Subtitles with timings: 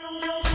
[0.00, 0.47] Thank you.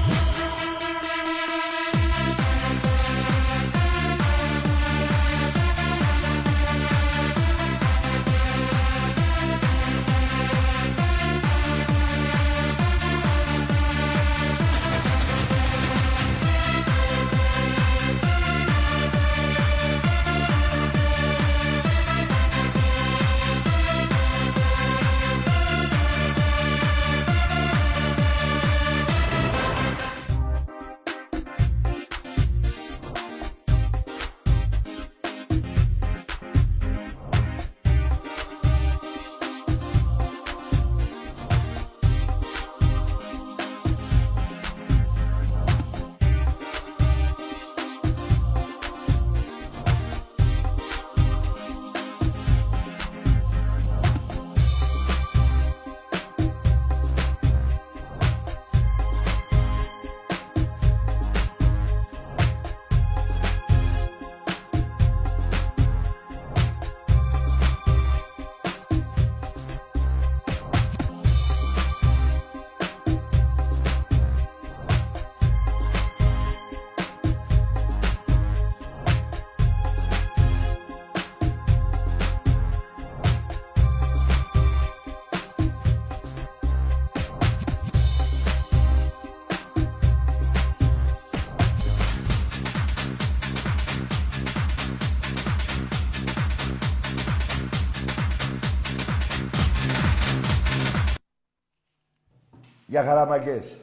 [102.94, 103.78] Για χαραμαγκές.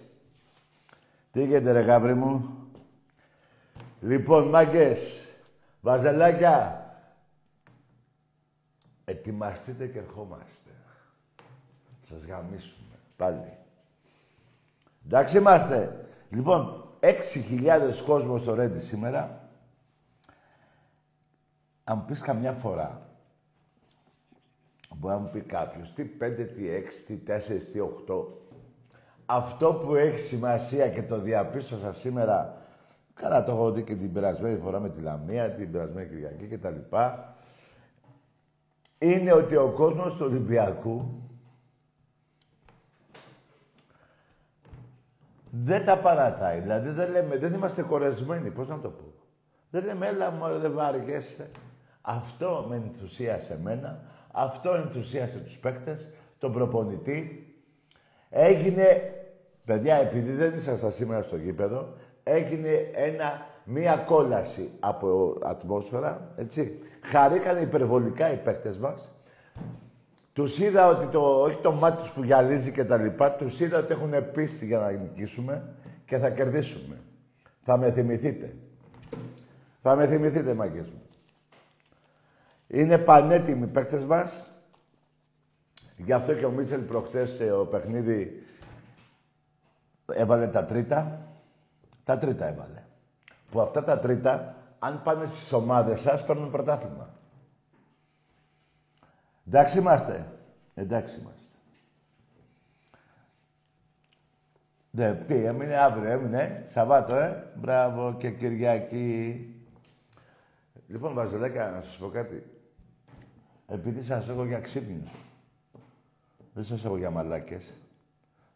[1.30, 2.56] Τι γίνεται ρε γάβρι μου;
[4.00, 5.26] Λοιπόν, μάγκες,
[5.80, 6.84] βαζελάκια,
[9.04, 10.70] ετοιμαστείτε και ερχόμαστε.
[12.00, 12.94] Σας γαμίσουμε.
[13.16, 13.56] Πάλι.
[15.04, 16.06] Εντάξει είμαστε.
[16.30, 19.50] Λοιπόν, 6.000 κόσμος στο Ρέντι σήμερα.
[21.84, 23.16] Αν μου πεις καμιά φορά,
[24.96, 28.39] μπορεί να μου πει κάποιος, τι 5, τι 6, τι 4, τι 8,
[29.30, 32.56] αυτό που έχει σημασία και το διαπίστωσα σήμερα,
[33.14, 36.58] καλά το έχω δει και την περασμένη φορά με τη Λαμία, την περασμένη Κυριακή και
[36.58, 37.34] τα λοιπά,
[38.98, 41.22] είναι ότι ο κόσμος του Ολυμπιακού
[45.50, 46.60] δεν τα παρατάει.
[46.60, 49.12] Δηλαδή δεν λέμε, δεν είμαστε κορεσμένοι, πώς να το πω.
[49.70, 51.50] Δεν λέμε, έλα μου, δεν βάργεσαι.
[52.00, 57.44] Αυτό με ενθουσίασε εμένα, αυτό ενθουσίασε τους παίκτες, τον προπονητή.
[58.28, 59.14] Έγινε
[59.64, 66.78] Παιδιά, επειδή δεν ήσασταν σήμερα στο γήπεδο, έγινε ένα, μία κόλαση από ατμόσφαιρα, έτσι.
[67.02, 69.12] Χαρήκανε υπερβολικά οι παίκτες μας.
[70.32, 73.78] Τους είδα ότι το, όχι το μάτι τους που γυαλίζει και τα λοιπά, τους είδα
[73.78, 75.74] ότι έχουν πίστη για να νικήσουμε
[76.04, 76.96] και θα κερδίσουμε.
[77.62, 78.54] Θα με θυμηθείτε.
[79.82, 81.02] Θα με θυμηθείτε, μάγκες μου.
[82.66, 84.44] Είναι πανέτοιμοι οι παίκτες μας.
[85.96, 88.42] Γι' αυτό και ο Μίτσελ προχτές ο παιχνίδι
[90.14, 91.20] Έβαλε τα τρίτα.
[92.04, 92.82] Τα τρίτα έβαλε.
[93.50, 97.14] Που αυτά τα τρίτα, αν πάνε στις ομάδες σας, παίρνουν πρωτάθλημα.
[99.46, 100.26] Εντάξει είμαστε.
[100.74, 101.54] Εντάξει είμαστε.
[104.90, 106.62] Ναι, τι, έμεινε αύριο, έμεινε.
[106.66, 107.52] Σαββάτο, ε.
[107.56, 109.44] Μπράβο και Κυριακή.
[110.86, 112.44] Λοιπόν, Βαζελέκα, να σας πω κάτι.
[113.66, 115.10] Επειδή σας έχω για ξύπνους.
[116.54, 117.79] Δεν σας έχω για μαλάκες.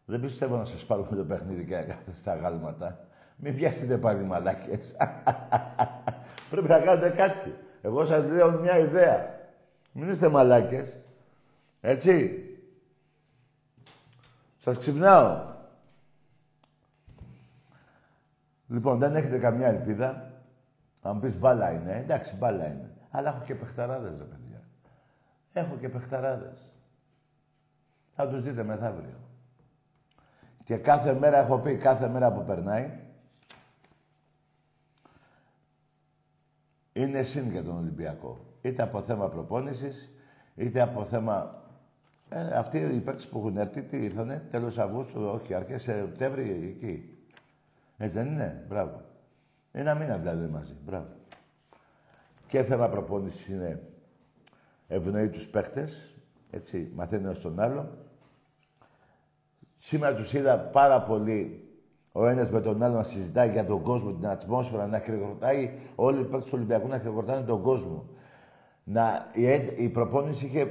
[0.05, 3.07] Δεν πιστεύω να σας πάρουμε το παιχνίδι και να κάνετε στα γάλματα.
[3.35, 4.95] Μην πιάσετε πάλι μαλάκες.
[6.49, 7.55] Πρέπει να κάνετε κάτι.
[7.81, 9.39] Εγώ σας λέω μια ιδέα.
[9.91, 10.95] Μην είστε μαλάκες.
[11.81, 12.39] Έτσι.
[14.57, 15.53] Σας ξυπνάω.
[18.67, 20.31] Λοιπόν, δεν έχετε καμιά ελπίδα.
[21.01, 22.89] Αν πεις μπάλα είναι, εντάξει μπάλα είναι.
[23.09, 24.61] Αλλά έχω και παιχταράδες, ρε παιδιά.
[25.53, 26.75] Έχω και παιχταράδες.
[28.15, 29.24] Θα τους δείτε μεθαύριο.
[30.65, 32.99] Και κάθε μέρα, έχω πει, κάθε μέρα που περνάει,
[36.93, 38.45] είναι συν για τον Ολυμπιακό.
[38.61, 40.11] Είτε από θέμα προπόνησης,
[40.55, 41.63] είτε από θέμα...
[42.29, 47.17] Ε, αυτοί οι παίκτες που έχουν έρθει, τι ήρθανε, τέλος Αυγούστου, όχι, αρχές Σεπτέμβρη, εκεί.
[47.97, 49.01] Έτσι δεν είναι, μπράβο.
[49.71, 51.07] Ένα μήνα δηλαδή μαζί, μπράβο.
[52.47, 53.81] Και θέμα προπόνησης είναι
[54.87, 56.15] ευνοεί τους παίκτες,
[56.49, 58.04] έτσι, μαθαίνεις ως τον άλλο.
[59.87, 61.69] Σήμερα τους είδα πάρα πολύ
[62.11, 66.19] ο ένας με τον άλλο να συζητάει για τον κόσμο, την ατμόσφαιρα, να χειροκροτάει όλοι
[66.19, 68.09] οι παίκτες του Ολυμπιακού να χειροκροτάνε τον κόσμο.
[68.83, 69.43] Να, η,
[69.75, 70.65] η προπόνηση είχε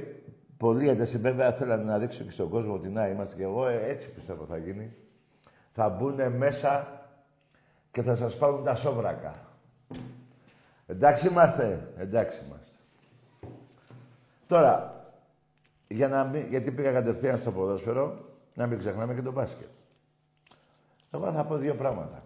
[0.57, 1.17] πολύ ένταση.
[1.17, 4.45] Βέβαια, θέλω να δείξω και στον κόσμο ότι να είμαστε και εγώ, ε, έτσι πιστεύω
[4.45, 4.93] θα γίνει.
[5.71, 7.01] θα μπουν μέσα
[7.91, 9.35] και θα σας πάρουν τα σόβρακα.
[10.87, 12.75] Εντάξει είμαστε, εντάξει είμαστε.
[14.47, 15.05] Τώρα,
[15.87, 19.69] για να μην, γιατί πήγα κατευθείαν στο ποδόσφαιρο, να μην ξεχνάμε και το μπάσκετ.
[21.11, 22.23] Εγώ θα πω δύο πράγματα.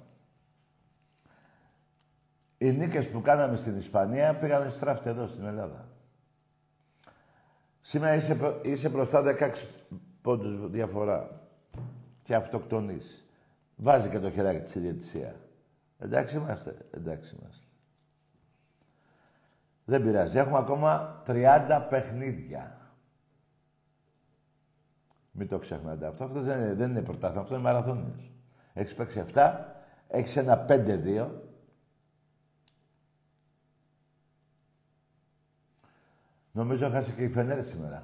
[2.57, 5.87] Οι νίκες που κάναμε στην Ισπανία πήγανε στράφτη εδώ στην Ελλάδα.
[7.81, 9.51] Σήμερα είσαι, είσαι μπροστά 16
[10.21, 11.29] πόντους διαφορά
[12.23, 13.25] και αυτοκτονείς.
[13.75, 15.35] Βάζει και το χεράκι της ιδιαιτησία.
[15.99, 17.75] Εντάξει είμαστε, εντάξει είμαστε.
[19.85, 20.37] Δεν πειράζει.
[20.37, 22.78] Έχουμε ακόμα 30 παιχνίδια.
[25.39, 26.23] Μην το ξεχνάτε αυτό.
[26.23, 28.31] Αυτό δεν είναι, δεν είναι πρωτάθλημα, αυτό είναι μαραθώνιος.
[28.73, 29.51] Έχεις παίξει 7,
[30.07, 31.27] έχεις ένα 5-2.
[36.51, 38.03] Νομίζω έχασε και η Φενέρ σήμερα.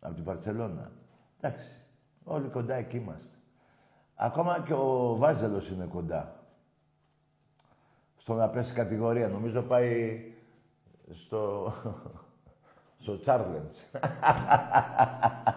[0.00, 0.90] Από την Παρσελώνα.
[1.40, 1.68] Εντάξει.
[2.24, 3.36] Όλοι κοντά εκεί είμαστε.
[4.14, 6.44] Ακόμα και ο Βάζελος είναι κοντά.
[8.14, 9.28] Στο να πέσει κατηγορία.
[9.28, 10.20] Νομίζω πάει
[11.10, 11.72] στο...
[13.02, 13.86] στο Τσάρλεντς.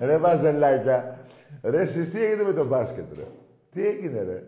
[0.00, 1.18] ρε Βαζελάκια.
[1.62, 3.26] Ρε εσείς τι έγινε με το μπάσκετ ρε;
[3.70, 4.42] Τι έγινε ρε;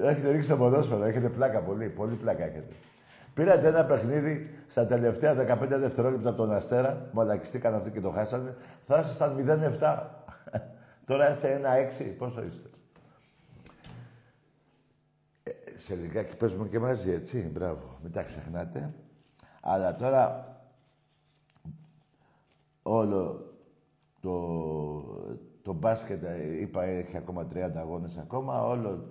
[0.00, 1.04] Έχετε ρίξει το ποδόσφαιρο.
[1.04, 1.88] Έχετε πλάκα πολύ.
[1.88, 2.74] Πολύ πλάκα έχετε.
[3.34, 7.08] Πήρατε ένα παιχνίδι στα τελευταία 15 δευτερόλεπτα από τον Αστέρα.
[7.12, 8.56] Μαλακιστήκαν αυτοί και το χάσανε.
[8.86, 9.36] Θα ήσασταν
[9.80, 9.98] 0-7.
[11.06, 11.60] Τώρα είστε
[12.00, 12.14] 1-6.
[12.18, 12.68] Πόσο είστε;
[15.42, 17.50] Ε, σε λιγάκι παίζουμε και μαζί, έτσι.
[17.52, 17.98] Μπράβο.
[18.02, 18.94] Μην τα ξεχνάτε.
[19.60, 20.46] Αλλά τώρα
[22.82, 23.51] όλο
[24.22, 26.24] το, το μπάσκετ,
[26.60, 28.66] είπα, έχει ακόμα 30 αγώνες ακόμα.
[28.66, 29.08] Όλο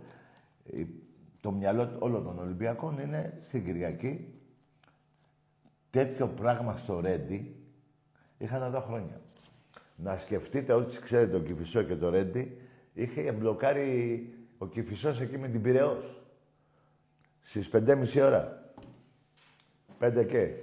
[1.41, 4.33] το μυαλό όλων των Ολυμπιακών είναι στην Κυριακή.
[5.89, 7.55] Τέτοιο πράγμα στο Ρέντι
[8.37, 9.21] είχαν εδώ χρόνια.
[9.95, 12.57] Να σκεφτείτε, όλοι ξέρετε, ο Κηφισό και το Ρέντι,
[12.93, 16.21] είχε μπλοκάρει ο Κηφισός εκεί με την Πυραιός.
[17.41, 18.73] Στις 5.30 ώρα.
[19.97, 20.53] Πέντε και.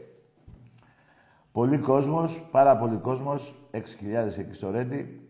[1.52, 5.28] Πολύ κόσμος, πάρα πολύ κόσμος, 6.000 εκεί στο Ρέντι.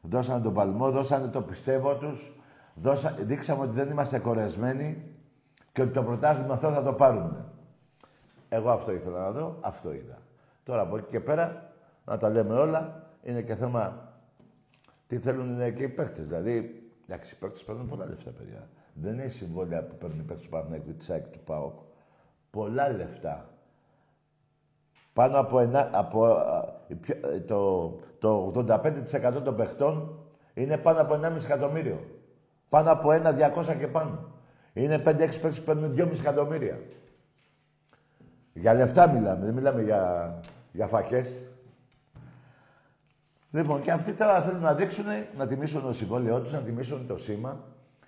[0.00, 2.34] Δώσανε τον παλμό, δώσανε το πιστεύω τους.
[2.74, 5.14] Δώσα, δείξαμε ότι δεν είμαστε κορεσμένοι
[5.72, 7.44] και ότι το πρωτάθλημα αυτό θα το πάρουμε.
[8.48, 10.18] Εγώ αυτό ήθελα να δω, αυτό είδα.
[10.62, 11.72] Τώρα από εκεί και πέρα,
[12.04, 14.12] να τα λέμε όλα, είναι και θέμα
[15.06, 16.22] τι θέλουν και οι παίχτε.
[16.22, 18.68] Δηλαδή, εντάξει, οι παίχτε παίρνουν πολλά λεφτά, παιδιά.
[18.94, 21.78] Δεν είναι συμβόλαια που παίρνουν οι παίχτε του Παναγικού της ΑΕΚ του ΠΑΟΚ.
[22.50, 23.50] Πολλά λεφτά.
[25.16, 26.36] Πάνω από, ένα, από
[27.46, 30.18] το, το 85% των παιχτών
[30.54, 32.04] είναι πάνω από 1,5 εκατομμύριο.
[32.68, 34.30] Πάνω από ένα 200 και πάνω.
[34.72, 36.80] Είναι 5-6 παίκτες που παίρνουν 2,5 εκατομμύρια.
[38.52, 40.34] Για λεφτά μιλάμε, δεν μιλάμε για,
[40.72, 41.42] για φακές.
[43.50, 45.04] Λοιπόν, και αυτοί τώρα θέλουν να δείξουν,
[45.36, 47.64] να τιμήσουν το συμβόλαιό τους, να τιμήσουν το σήμα,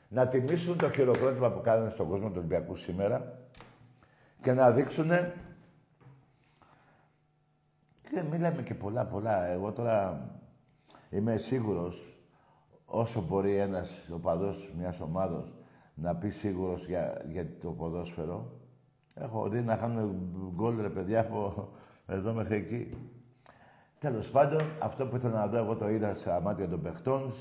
[0.09, 3.39] να τιμήσουν το χειροκρότημα που κάνουν στον κόσμο του Ολυμπιακού σήμερα
[4.41, 5.11] και να δείξουν.
[8.11, 9.47] Και μιλάμε και πολλά, πολλά.
[9.47, 10.31] Εγώ τώρα
[11.11, 12.19] είμαι σίγουρος
[12.85, 15.57] όσο μπορεί ένας οπαδός μιας ομάδος
[15.95, 18.53] να πει σίγουρος για, για το ποδόσφαιρο.
[19.15, 21.69] Έχω δει να κάνουν γκολ ρε παιδιά από
[22.07, 22.89] εδώ μέχρι εκεί.
[23.99, 27.33] Τέλος πάντων, αυτό που ήθελα να δω, εγώ το είδα στα μάτια των παιχτών,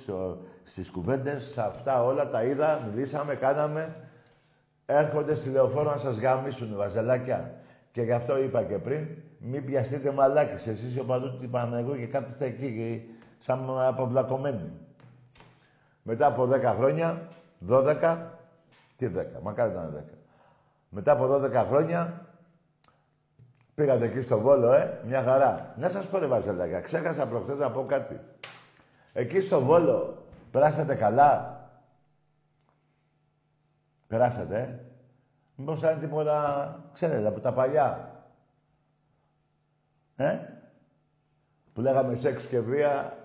[0.63, 3.95] στις κουβέντες, αυτά όλα τα είδα, μιλήσαμε, κάναμε.
[4.85, 7.53] Έρχονται στη λεωφόρο να σας γαμίσουν, βαζελάκια.
[7.91, 10.69] Και γι' αυτό είπα και πριν, μην πιαστείτε μαλάκι.
[10.69, 14.71] Εσείς οι οπαδούς του Παναγού και κάθεστε εκεί, σαν αποβλακωμένοι.
[16.03, 17.27] Μετά από 10 χρόνια,
[17.67, 18.17] 12,
[18.95, 20.17] τι 10, μακάρι ήταν 10.
[20.89, 22.27] Μετά από 12 χρόνια,
[23.73, 25.73] πήγατε εκεί στο Βόλο, ε, μια χαρά.
[25.77, 28.19] Να σας πω ρε Βαζελάκια, ξέχασα προχθές να πω κάτι.
[29.13, 31.57] Εκεί στο Βόλο, περάσατε καλά;
[34.07, 34.79] Περάσατε, ε.
[35.55, 38.06] Μήπως ήταν τίποτα, ξέρετε, από τα παλιά.
[40.17, 40.37] Ε;
[41.73, 43.17] Που λέγαμε σεξ και βία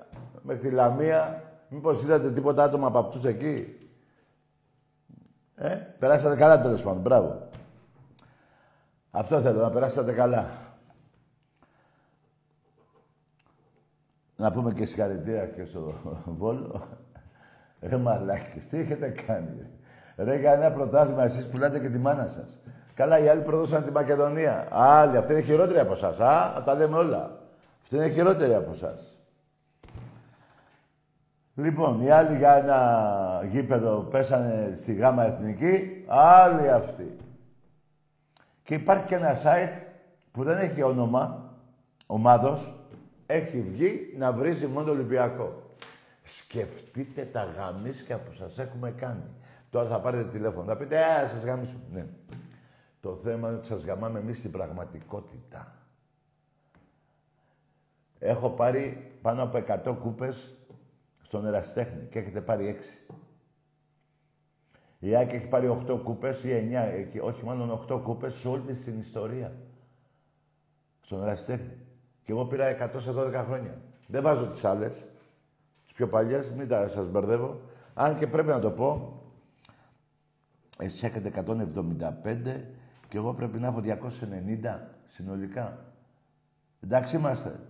[0.43, 1.43] μέχρι τη Λαμία
[1.75, 3.79] Μήπως είδατε τίποτα άτομα από αυτούς εκεί;
[5.55, 7.01] Ε, περάσατε καλά τέλος πάντων.
[7.01, 7.49] Μπράβο.
[9.11, 10.51] Αυτό θέλω, να περάσατε καλά.
[14.37, 15.95] Να πούμε και συγχαρητήρια και στο
[16.25, 16.89] Βόλο.
[17.81, 19.71] Ρε μαλάκες, τι έχετε κάνει.
[20.17, 22.61] Ρε, για ένα πρωτάθλημα εσείς πουλάτε και τη μάνα σας.
[22.95, 24.69] Καλά, οι άλλοι προδώσαν τη Μακεδονία.
[24.71, 26.21] Άλλοι, αυτή είναι χειρότερη από εσάς.
[26.21, 27.39] Α, τα λέμε όλα.
[27.83, 29.17] Αυτή είναι χειρότερη από εσάς.
[31.55, 37.17] Λοιπόν, οι άλλοι για ένα γήπεδο πέσανε στη γάμα εθνική, άλλοι αυτοί.
[38.63, 39.73] Και υπάρχει και ένα site
[40.33, 41.51] που δεν έχει όνομα
[42.07, 42.75] ομάδος,
[43.27, 45.63] έχει βγει να βρίζει μόνο το Ολυμπιακό.
[46.23, 49.25] Σκεφτείτε τα γαμίσια που σας έχουμε κάνει.
[49.71, 51.83] Τώρα θα πάρετε τηλέφωνο, θα πείτε «Α, σας γαμίσουμε».
[51.93, 52.05] Ναι.
[53.03, 55.87] Το θέμα είναι ότι σας γαμάμε εμείς στην πραγματικότητα.
[58.19, 60.57] Έχω πάρει πάνω από 100 κούπες
[61.23, 63.15] στον Εραστέχνη και έχετε πάρει 6.
[64.99, 66.71] Η Άκη έχει πάρει 8 κούπες ή
[67.15, 69.57] 9, όχι μάλλον 8 κούπες σε όλη την ιστορία.
[71.01, 71.77] Στον Εραστέχνη.
[72.23, 73.81] Και εγώ πήρα 100 σε 12 χρόνια.
[74.07, 75.07] Δεν βάζω τις άλλες.
[75.85, 77.61] Τις πιο παλιές, μην τα σας μπερδεύω.
[77.95, 79.21] Αν και πρέπει να το πω,
[80.79, 82.82] εσείς έχετε 175
[83.13, 85.79] και εγώ πρέπει να έχω 290 συνολικά.
[86.81, 87.61] Εντάξει είμαστε.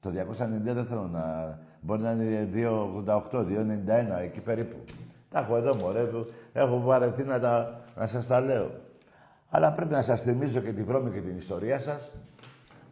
[0.00, 0.12] Το 290
[0.60, 1.58] δεν θέλω να...
[1.80, 4.76] Μπορεί να είναι 2,88, 2,91, εκεί περίπου.
[5.28, 6.08] Τα έχω εδώ, μωρέ.
[6.52, 8.70] Έχω βαρεθεί να, τα, να σας τα λέω.
[9.48, 12.10] Αλλά πρέπει να σας θυμίζω και τη βρώμη και την ιστορία σας.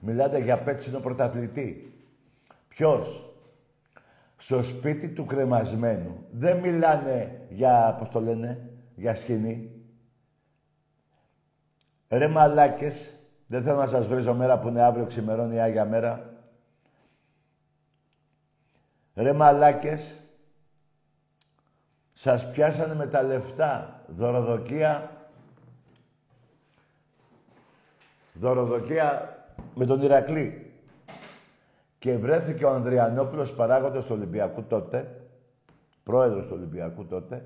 [0.00, 1.92] Μιλάτε για πέτσινο πρωταθλητή.
[2.68, 3.34] Ποιος;
[4.36, 6.24] Στο σπίτι του κρεμασμένου.
[6.30, 9.79] Δεν μιλάνε για, πώς το λένε, για σκηνή.
[12.10, 13.12] Ρε μαλάκες,
[13.46, 16.34] δεν θέλω να σας βρίζω μέρα που είναι αύριο ξημερώνει η Άγια Μέρα.
[19.14, 20.14] Ρε μαλάκες,
[22.12, 25.10] σας πιάσανε με τα λεφτά δωροδοκία.
[28.32, 29.38] Δωροδοκία
[29.74, 30.72] με τον Ηρακλή.
[31.98, 35.26] Και βρέθηκε ο Ανδριανόπουλος παράγοντας του Ολυμπιακού τότε,
[36.02, 37.44] πρόεδρος του Ολυμπιακού τότε,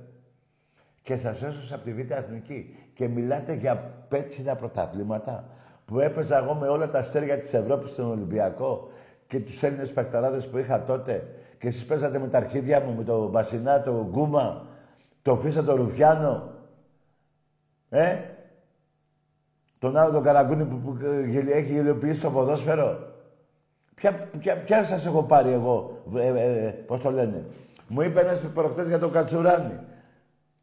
[1.02, 2.84] και σας έσωσε από τη Β' Εθνική.
[2.94, 3.76] Και μιλάτε για
[4.08, 5.44] πέτσινα πρωταθλήματα
[5.84, 8.88] που έπαιζα εγώ με όλα τα αστέρια της Ευρώπης στον Ολυμπιακό
[9.26, 11.26] και τους Έλληνες παιχταράδες που είχα τότε
[11.58, 14.66] και εσείς παίζατε με τα αρχίδια μου, με το Μπασινά, το Γκούμα,
[15.22, 16.52] το Φίσα, το Ρουφιάνο.
[17.88, 18.16] Ε,
[19.78, 20.98] τον άλλο τον Καραγκούνι που, που
[21.52, 23.12] έχει γελιοποιήσει το ποδόσφαιρο.
[23.94, 27.44] Ποια, ποια, ποια σας έχω πάρει εγώ, ε, ε, ε πώς το λένε;
[27.88, 29.78] Μου είπε ένας προχτές για τον Κατσουράνη.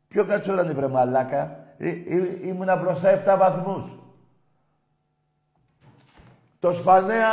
[0.07, 3.83] Ποιο Κατσουράνη βρε μαλάκα; Ή, ή, ήμουνα μπροστά 7 βαθμούς.
[6.59, 7.31] Το Σπανέα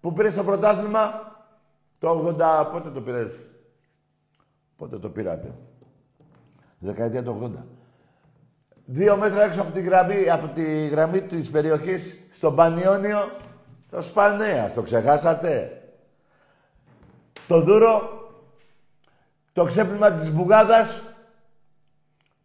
[0.00, 1.32] που πήρε στο πρωτάθλημα
[1.98, 3.46] το 80, πότε το πήρες;
[4.76, 5.54] Πότε το πήρατε;
[6.78, 7.64] Δεκαετία του 80.
[8.84, 13.30] Δύο μέτρα έξω από τη γραμμή, από τη γραμμή της περιοχής, στο Πανιόνιο,
[13.90, 14.70] το Σπανέα.
[14.70, 15.82] Το ξεχάσατε;
[17.48, 18.10] Το δούρο,
[19.52, 21.02] το ξέπλυμα της Μπουγάδας,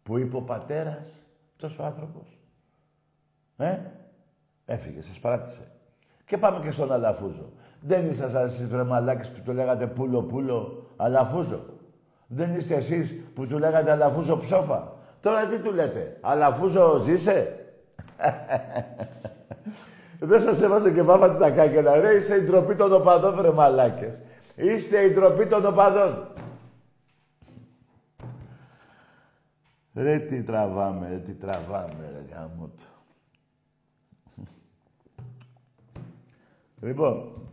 [0.02, 1.08] που είπε ο πατέρας,
[1.56, 2.38] αυτός ο άνθρωπος.
[3.56, 3.78] Ε,
[4.64, 5.60] έφυγε, σας παράτησε.
[6.24, 7.52] Και πάμε και στον Αλαφούζο.
[7.80, 8.82] Δεν ήσασταν εσείς βρε
[9.34, 11.64] που του λέγατε πούλο πούλο, Αλαφούζο.
[12.26, 14.94] Δεν είστε εσείς που του λέγατε Αλαφούζο ψόφα.
[15.20, 17.66] Τώρα τι του λέτε, Αλαφούζο ζήσε;
[20.18, 22.00] Δεν σας έβαζε και βάβατε τα κάκελα.
[22.00, 24.22] Ρε, είστε η ντροπή των οπαδών, βρε μαλάκες.
[24.54, 26.28] Είστε η ντροπή των οπαδών.
[29.96, 32.72] Ρε, τι τραβάμε, ρε, τι τραβάμε, ρε, γάμο
[36.80, 37.48] Λοιπόν,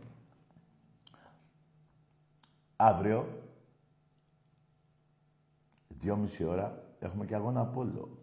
[2.76, 3.26] αύριο,
[5.88, 8.18] δυόμιση ώρα, έχουμε και αγώνα Απόλλω.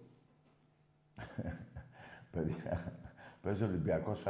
[2.31, 2.97] Παιδιά,
[3.41, 4.25] παίζει Ολυμπιακός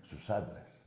[0.00, 0.82] στους άντρες.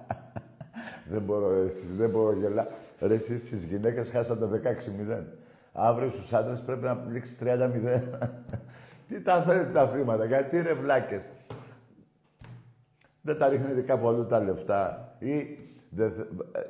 [1.10, 2.66] δεν μπορώ, εσείς δεν μπορώ γελά.
[3.00, 5.45] Ρε, εσείς στις γυναίκες χάσατε 16-0.
[5.78, 8.18] Αύριο στους άντρες πρέπει να λήξει 30-0.
[9.08, 11.22] Τι τα θέλετε τα θύματα, γιατί ρε βλάκες.
[13.20, 15.14] Δεν τα ρίχνετε κάπου αλλού τα λεφτά.
[15.18, 15.58] Ή
[15.90, 16.12] δεν,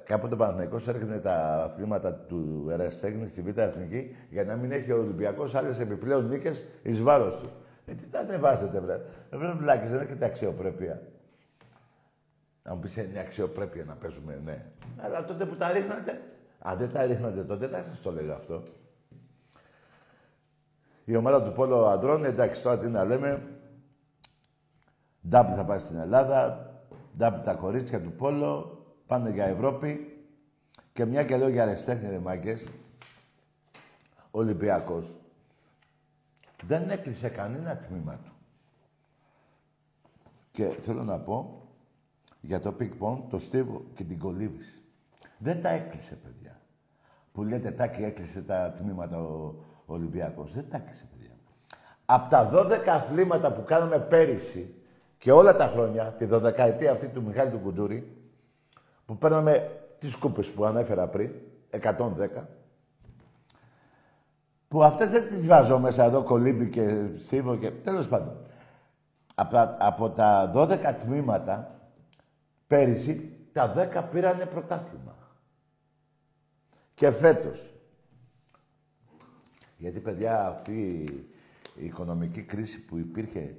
[0.04, 4.92] κάποτε ο Παναθηναϊκός έριχνε τα αθλήματα του Εραστέχνη στη Β' Εθνική για να μην έχει
[4.92, 7.50] ο Ολυμπιακός άλλες επιπλέον νίκες εις βάρος του.
[7.86, 9.00] Ε, τι τα ανεβάζετε, βρε.
[9.30, 11.02] Ε, βρε βλάκες, δεν έχετε αξιοπρέπεια.
[12.62, 14.64] Να μου πεις, είναι αξιοπρέπεια να παίζουμε, ναι.
[14.96, 16.20] Αλλά τότε που τα ρίχνατε,
[16.58, 18.62] αν δεν τα ρίχνατε τότε, δεν σας το λέγα αυτό.
[21.08, 23.60] Η ομάδα του Πόλο Αντρών, εντάξει, τώρα τι να λέμε,
[25.28, 26.70] Ντάμπλ θα πάει στην Ελλάδα,
[27.16, 30.10] ντάμπλ τα κορίτσια του Πόλο, πάνε για Ευρώπη.
[30.92, 32.68] Και μια και λέω για ερασιτέχνη, ρε Μάγκες,
[34.30, 35.20] Ολυμπιακός.
[36.62, 38.32] Δεν έκλεισε κανένα τμήμα του.
[40.50, 41.68] Και θέλω να πω
[42.40, 42.92] για το πικ
[43.30, 44.82] το στίβο και την κολύμβηση.
[45.38, 46.60] Δεν τα έκλεισε, παιδιά.
[47.32, 49.54] Που λέτε ότι έκλεισε τα τμήματα ο,
[49.86, 50.52] ο Ολυμπιακός.
[50.52, 51.30] Δεν τα έκλεισε, παιδιά.
[52.04, 54.74] Από τα 12 αθλήματα που κάναμε πέρυσι,
[55.18, 58.16] και όλα τα χρόνια, τη δωδεκαετία αυτή του Μιχάλη του Κουντούρη,
[59.06, 61.30] που παίρναμε τις κούπες που ανέφερα πριν,
[61.70, 62.48] 110,
[64.68, 67.70] που αυτές δεν τις βάζω μέσα εδώ, κολύμπι και στίβο και...
[67.70, 68.36] Τέλος πάντων.
[69.34, 71.80] Από, από τα 12 τμήματα,
[72.66, 75.16] πέρυσι, τα 10 πήρανε πρωτάθλημα.
[76.94, 77.75] Και φέτος.
[79.76, 81.04] Γιατί, παιδιά, αυτή
[81.76, 83.56] η οικονομική κρίση που υπήρχε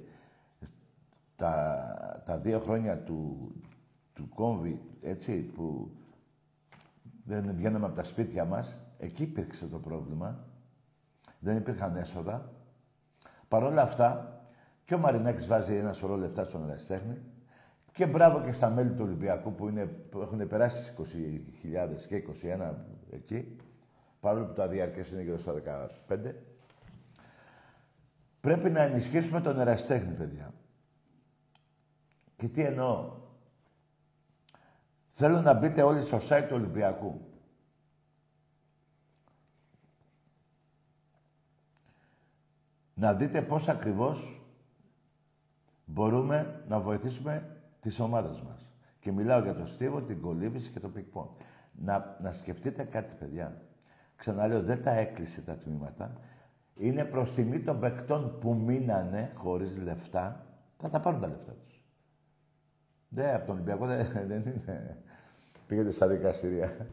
[1.36, 3.52] τα, τα δύο χρόνια του,
[4.12, 5.90] του κόμβι, έτσι, που
[7.24, 10.44] δεν βγαίναμε από τα σπίτια μας, εκεί υπήρξε το πρόβλημα.
[11.38, 12.52] Δεν υπήρχαν έσοδα.
[13.48, 14.40] Παρ' όλα αυτά,
[14.84, 17.18] και ο Μαρινάκης βάζει ένα σωρό λεφτά στον Εραστέχνη
[17.92, 22.24] και μπράβο και στα μέλη του Ολυμπιακού που, είναι, που έχουν περάσει τις 20.000 και
[22.58, 22.74] 21
[23.10, 23.56] εκεί,
[24.20, 25.54] παρόλο που τα διάρκεια είναι γύρω στα
[26.08, 26.34] 15.
[28.40, 30.54] Πρέπει να ενισχύσουμε τον εραστέχνη, παιδιά.
[32.36, 33.16] Και τι εννοώ.
[35.10, 37.20] Θέλω να μπείτε όλοι στο site του Ολυμπιακού.
[42.94, 44.42] Να δείτε πώς ακριβώς
[45.84, 48.72] μπορούμε να βοηθήσουμε τις ομάδες μας.
[49.00, 51.30] Και μιλάω για το στίβο, την κολύβηση και το πικπόν.
[51.72, 53.67] Να, να σκεφτείτε κάτι, παιδιά.
[54.18, 56.12] Ξαναλέω, δεν τα έκλεισε τα τμήματα.
[56.74, 60.46] Είναι προς τιμή των παικτών που μείνανε χωρίς λεφτά.
[60.76, 61.82] Θα τα πάρουν τα λεφτά τους.
[63.08, 64.96] Ναι, από τον Ολυμπιακό δεν, δεν είναι.
[65.66, 66.86] Πήγαινε στα δικαστήρια.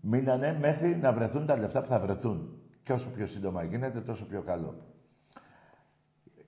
[0.00, 2.62] Μείνανε μέχρι να βρεθούν τα λεφτά που θα βρεθούν.
[2.82, 4.86] Και όσο πιο σύντομα γίνεται, τόσο πιο καλό.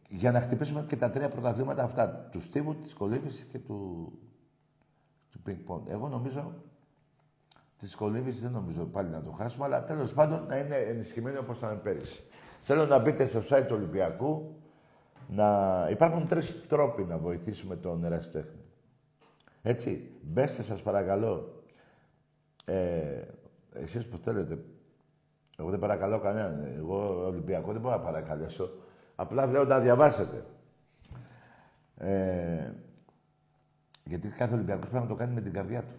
[0.08, 2.28] Για να χτυπήσουμε και τα τρία πρωταθλήματα αυτά.
[2.30, 4.12] Του Στίβου, της Κολύβηση και του,
[5.30, 6.54] του Ping Εγώ νομίζω
[7.84, 11.58] της Κολύβηση δεν νομίζω πάλι να το χάσουμε, αλλά τέλος πάντων να είναι ενισχυμένη όπως
[11.58, 12.22] ήταν πέρυσι.
[12.60, 14.56] Θέλω να μπείτε στο site του Ολυμπιακού.
[15.28, 15.88] Να...
[15.90, 18.60] Υπάρχουν τρεις τρόποι να βοηθήσουμε τον ερασιτέχνη.
[19.62, 21.62] Έτσι, μπέστε σας παρακαλώ.
[22.64, 23.22] Ε,
[23.72, 24.58] εσείς που θέλετε.
[25.58, 26.72] Εγώ δεν παρακαλώ κανέναν.
[26.76, 28.70] Εγώ Ολυμπιακό δεν μπορώ να παρακαλέσω.
[29.14, 30.44] Απλά λέω να διαβάσετε.
[31.96, 32.70] Ε,
[34.04, 35.94] γιατί κάθε Ολυμπιακός πρέπει να το κάνει με την καρδιά του.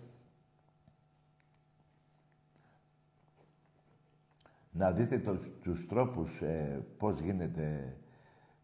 [4.78, 7.98] Να δείτε το, τους τρόπους ε, πώς γίνεται.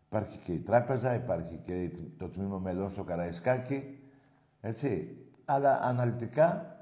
[0.06, 4.00] Υπάρχει και η τράπεζα, υπάρχει και το τμήμα μελών στο Καραϊσκάκι.
[4.62, 5.18] Έτσι.
[5.46, 6.78] Αλλά αναλυτικά,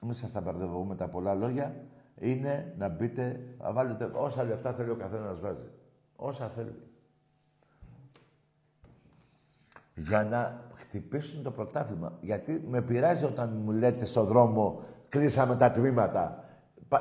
[0.00, 4.90] μην σας τα μπερδεύω τα πολλά λόγια, είναι να μπείτε, να βάλετε όσα λεφτά θέλει
[4.90, 5.70] ο καθένας βάζει.
[6.16, 6.74] Όσα θέλει.
[9.94, 12.18] Για να χτυπήσουν το πρωτάθλημα.
[12.20, 16.44] Γιατί με πειράζει όταν μου λέτε στον δρόμο κλείσαμε τα τμήματα.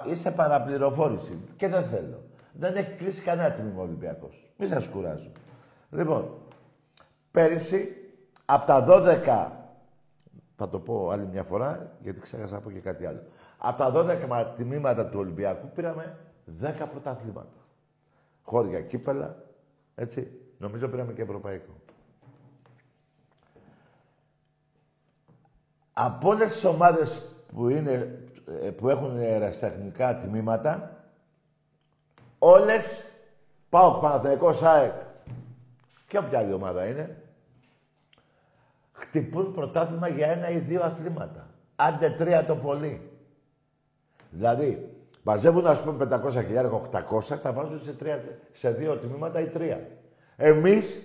[0.06, 2.24] Είσαι παραπληροφόρηση και δεν θέλω.
[2.54, 4.52] Δεν έχει κλείσει κανένα τμήμα ο Ολυμπιακός.
[4.58, 5.32] Μη σας κουράζω.
[5.90, 6.42] Λοιπόν,
[7.32, 7.96] πέρυσι
[8.46, 9.52] από τα 12
[10.56, 13.24] θα το πω άλλη μια φορά, γιατί ξέχασα να πω και κάτι άλλο.
[13.58, 16.18] Από τα 12 τμήματα του Ολυμπιακού πήραμε
[16.62, 17.58] 10 πρωταθλήματα.
[18.42, 19.44] Χώρια κύπελα,
[19.96, 20.32] έτσι.
[20.58, 21.74] Νομίζω πήραμε και ευρωπαϊκό.
[25.94, 28.24] Από όλες τις ομάδες που, είναι,
[28.76, 31.04] που έχουν ερασιτεχνικά τμήματα,
[32.40, 33.06] όλες
[33.70, 34.94] πάω Παναθηναϊκός ΣΑΕΚ
[36.08, 37.24] και όποια άλλη ομάδα είναι,
[38.92, 41.48] χτυπούν πρωτάθλημα για ένα ή δύο αθλήματα.
[41.76, 43.12] Άντε τρία το πολύ.
[44.32, 49.48] Δηλαδή, μαζεύουν ας πούμε 500 χιλιάδες, 800, τα βάζουν σε, τρία, σε δύο τμήματα ή
[49.48, 49.88] τρία.
[50.36, 51.02] Εμείς,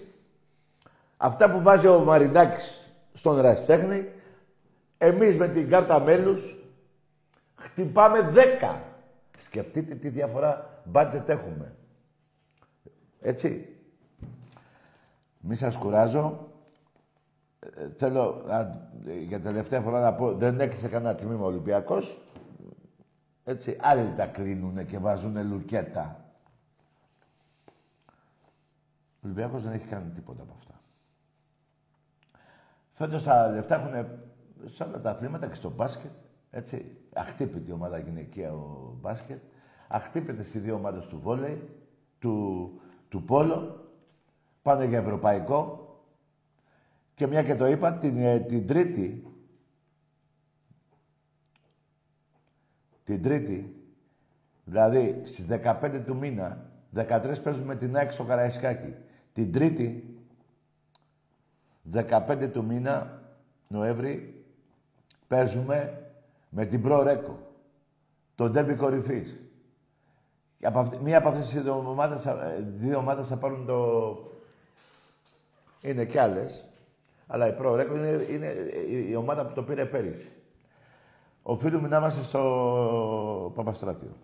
[1.16, 4.08] αυτά που βάζει ο Μαρινάκης στον Ραστέχνη,
[4.98, 6.56] εμείς με την κάρτα μέλους
[7.64, 8.76] χτυπάμε 10.
[9.36, 11.74] Σκεφτείτε τι διαφορά μπάτζετ έχουμε.
[13.20, 13.68] Έτσι.
[15.40, 16.48] Μη σας κουράζω
[17.96, 18.44] θέλω
[19.26, 22.22] για τελευταία φορά να πω, δεν έκλεισε κανένα τμήμα Ολυμπιακός.
[23.44, 26.24] Έτσι, άλλοι τα κλείνουν και βάζουν λουκέτα.
[29.14, 30.80] Ο Ολυμπιακός δεν έχει κάνει τίποτα από αυτά.
[32.90, 34.08] Φέτος τα λεφτά έχουν
[34.64, 36.10] σε όλα τα αθλήματα και στο μπάσκετ.
[36.50, 39.42] Έτσι, αχτύπητη ομάδα γυναικεία ο μπάσκετ.
[39.88, 41.68] Αχτύπητε στις δύο ομάδες του βόλεϊ,
[42.18, 42.70] του,
[43.08, 43.88] του πόλο.
[44.62, 45.78] Πάνε για ευρωπαϊκό.
[47.14, 49.26] Και μια και το είπα, την, ε, την Τρίτη,
[53.04, 53.76] την Τρίτη,
[54.64, 58.94] δηλαδή στις 15 του μήνα, 13 παίζουμε την ΑΕΚ στο Καραϊσκάκι.
[59.32, 60.18] Την Τρίτη,
[61.92, 63.22] 15 του μήνα,
[63.68, 64.44] Νοέμβρη,
[65.26, 66.03] παίζουμε
[66.54, 67.38] με την Προρέκο,
[68.34, 69.40] τον Ντέμπι Κορυφής.
[71.02, 74.18] μία από αυτές τις δύο ομάδες, ε, δύο ομάδες θα πάρουν το...
[75.80, 76.68] Είναι κι άλλες.
[77.26, 78.46] Αλλά η Pro είναι, είναι
[79.08, 80.32] η ομάδα που το πήρε πέρυσι.
[81.42, 84.16] Οφείλουμε να είμαστε στο Παπαστράτιο.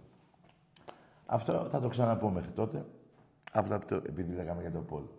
[1.26, 2.84] Αυτό θα το ξαναπώ μέχρι τότε.
[3.52, 5.10] Απλά επειδή λέγαμε για το πόλο.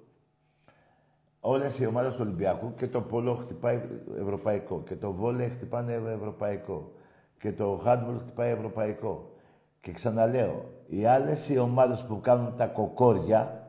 [1.39, 3.81] Όλες οι ομάδες του Ολυμπιακού και το πόλο χτυπάει
[4.19, 6.91] ευρωπαϊκό και το βόλε χτυπάνε ευρωπαϊκό.
[7.41, 9.31] Και το handball χτυπάει ευρωπαϊκό.
[9.81, 13.67] Και ξαναλέω, οι άλλες οι ομάδες που κάνουν τα κοκόρια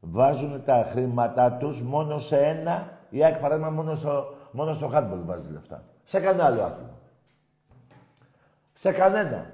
[0.00, 5.22] βάζουν τα χρήματά τους μόνο σε ένα, η ΑΕΚ παράδειγμα μόνο στο, μόνο στο handball
[5.24, 5.84] βάζει λεφτά.
[6.02, 6.98] Σε κανένα άλλο άθλημα.
[8.72, 9.50] Σε κανένα.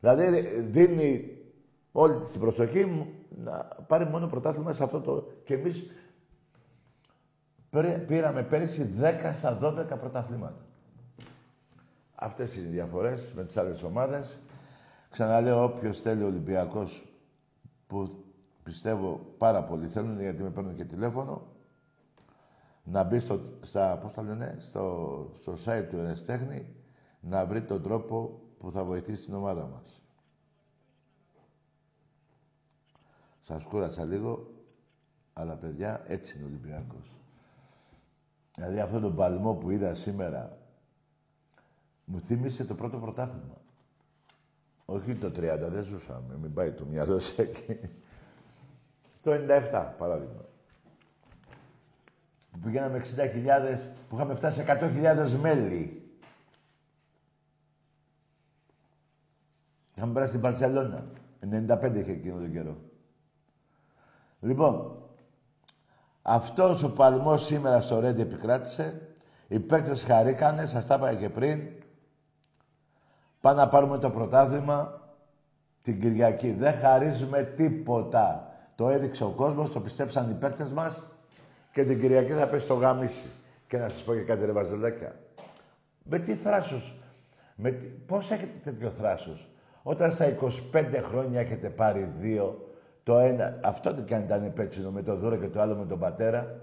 [0.00, 1.38] Δηλαδή δίνει
[1.92, 3.06] όλη την προσοχή μου
[3.44, 5.26] να πάρει μόνο πρωτάθλημα σε αυτό το...
[5.44, 5.86] Και εμείς
[8.06, 10.64] πήραμε πέρυσι 10 στα 12 πρωταθλήματα.
[12.22, 14.40] Αυτές είναι οι διαφορές με τις άλλες ομάδες.
[15.10, 17.12] Ξαναλέω, όποιος θέλει Ολυμπιακός,
[17.86, 18.24] που
[18.62, 21.46] πιστεύω πάρα πολύ θέλουν, γιατί με παίρνουν και τηλέφωνο,
[22.84, 26.74] να μπει στο, στα, πώς τα λένε, στο, στο site του Ερεστέχνη,
[27.20, 30.02] να βρει τον τρόπο που θα βοηθήσει την ομάδα μας.
[33.40, 34.50] Σας κούρασα λίγο,
[35.32, 37.20] αλλά παιδιά, έτσι είναι ο Ολυμπιακός.
[38.54, 40.59] Δηλαδή αυτό το παλμό που είδα σήμερα
[42.10, 43.60] μου θύμισε το πρώτο πρωτάθλημα.
[44.84, 47.78] Όχι το 30, δεν ζούσαμε, μην πάει το μυαλό σε εκεί.
[49.22, 50.44] Το 97, παράδειγμα.
[52.50, 56.10] Που πηγαίναμε 60.000, που είχαμε φτάσει σε 100.000 μέλη.
[59.94, 61.06] Είχαμε περάσει στην Παρσελώνα.
[61.40, 62.76] 95 είχε εκείνο τον καιρό.
[64.40, 65.02] Λοιπόν,
[66.22, 69.14] αυτός ο παλμός σήμερα στο Ρέντι επικράτησε.
[69.48, 71.78] Οι παίκτες χαρήκανε, σας τα είπα και πριν.
[73.40, 75.00] Πάμε να πάρουμε το πρωτάθλημα
[75.82, 76.52] την Κυριακή.
[76.52, 78.52] Δεν χαρίζουμε τίποτα.
[78.74, 81.02] Το έδειξε ο κόσμος, το πιστέψαν οι παίκτες μας
[81.72, 83.26] και την Κυριακή θα πέσει το γάμισι.
[83.66, 85.20] Και να σας πω και κάτι ρε βαζελάκια.
[86.02, 86.96] Με τι θράσος,
[87.54, 87.84] με τι...
[87.84, 89.48] πώς έχετε τέτοιο θράσος;
[89.82, 90.34] Όταν στα
[90.72, 95.36] 25 χρόνια έχετε πάρει δύο, το ένα, αυτό δεν κάνει ήταν πέτσινο με το δώρο
[95.36, 96.60] και το άλλο με τον πατέρα;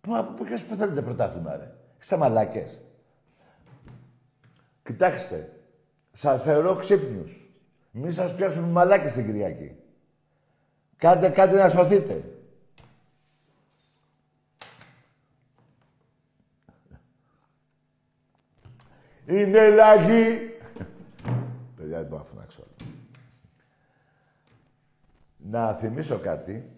[0.00, 2.80] Πού, από ποιος που θέλετε πρωτάθλημα, ρε; Είστε μαλάκες.
[4.82, 5.59] Κοιτάξτε,
[6.12, 7.48] σας θεωρώ ξύπνιους.
[7.90, 9.76] Μη σας πιάσουν μαλάκες την Κυριακή.
[10.96, 12.24] Κάντε κάτι να σωθείτε.
[19.26, 20.58] Είναι λαγή.
[21.76, 22.66] Παιδιά, δεν μπορώ να φωνάξω.
[25.36, 26.70] Να θυμίσω κάτι,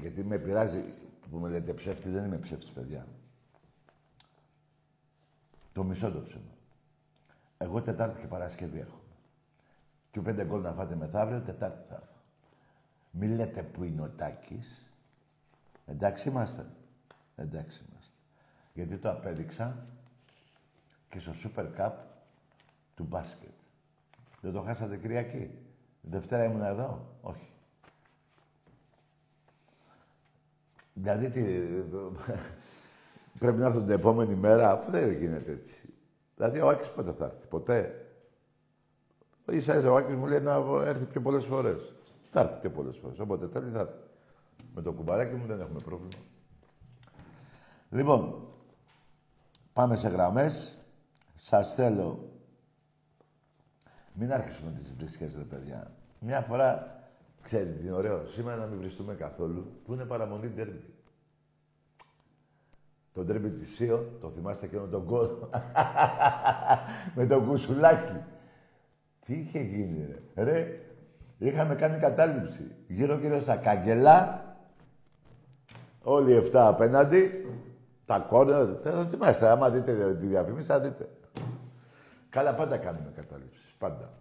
[0.00, 0.84] γιατί με πειράζει
[1.30, 3.06] που με λέτε ψεύτη, δεν είμαι ψεύτης, παιδιά.
[5.72, 6.55] Το μισό το ψέμα.
[7.58, 9.00] Εγώ Τετάρτη και Παρασκευή έχω.
[10.10, 12.14] Και ο πέντε γκολ να φάτε μεθαύριο, Τετάρτη θα έρθω.
[13.10, 14.86] Μη λέτε που είναι ο Τάκης.
[15.86, 16.66] Εντάξει είμαστε.
[17.36, 18.16] Εντάξει είμαστε.
[18.74, 19.86] Γιατί το απέδειξα
[21.08, 21.92] και στο Super Cup
[22.94, 23.52] του μπάσκετ.
[24.40, 25.50] Δεν το χάσατε Κυριακή.
[26.00, 27.16] Δευτέρα ήμουν εδώ.
[27.20, 27.50] Όχι.
[30.94, 31.42] Δηλαδή, τι,
[33.38, 35.94] πρέπει να έρθω την επόμενη μέρα, αφού δεν γίνεται έτσι.
[36.36, 38.06] Δηλαδή, ο Άκης πότε θα έρθει, ποτέ;
[39.50, 41.94] Ίσα ίσα ο Άκης μου λέει να έρθει πιο πολλές φορές.
[42.30, 43.18] Θα έρθει πιο πολλές φορές.
[43.18, 43.96] Όποτε θέλει θα έρθει.
[44.74, 46.22] Με το κουμπαράκι μου δεν έχουμε πρόβλημα.
[47.90, 48.48] Λοιπόν,
[49.72, 50.78] πάμε σε γραμμές.
[51.34, 52.36] Σας θέλω
[54.18, 55.90] μην άρχισουμε τις βρίσκες, ρε παιδιά.
[56.20, 57.00] Μια φορά,
[57.42, 60.94] ξέρετε τι είναι ωραίο, σήμερα να μην βριστούμε καθόλου, που είναι παραμονή ντέρμπι.
[63.16, 65.28] Το ντέρμπι της ΣΥΟ, το θυμάστε και με τον κόλ.
[67.16, 68.22] με τον κουσουλάκι.
[69.24, 70.44] Τι είχε γίνει, ρε.
[70.44, 70.80] Ρε,
[71.38, 72.74] είχαμε κάνει κατάληψη.
[72.86, 74.44] Γύρω-γύρω στα καγκελά,
[76.02, 77.30] όλοι οι 7 απέναντι,
[78.04, 81.08] τα κόρνερ, θα θυμάστε, άμα δείτε τη διαφήμιση θα δείτε.
[82.28, 83.70] Καλά, πάντα κάνουμε κατάληψη.
[83.78, 84.12] Πάντα.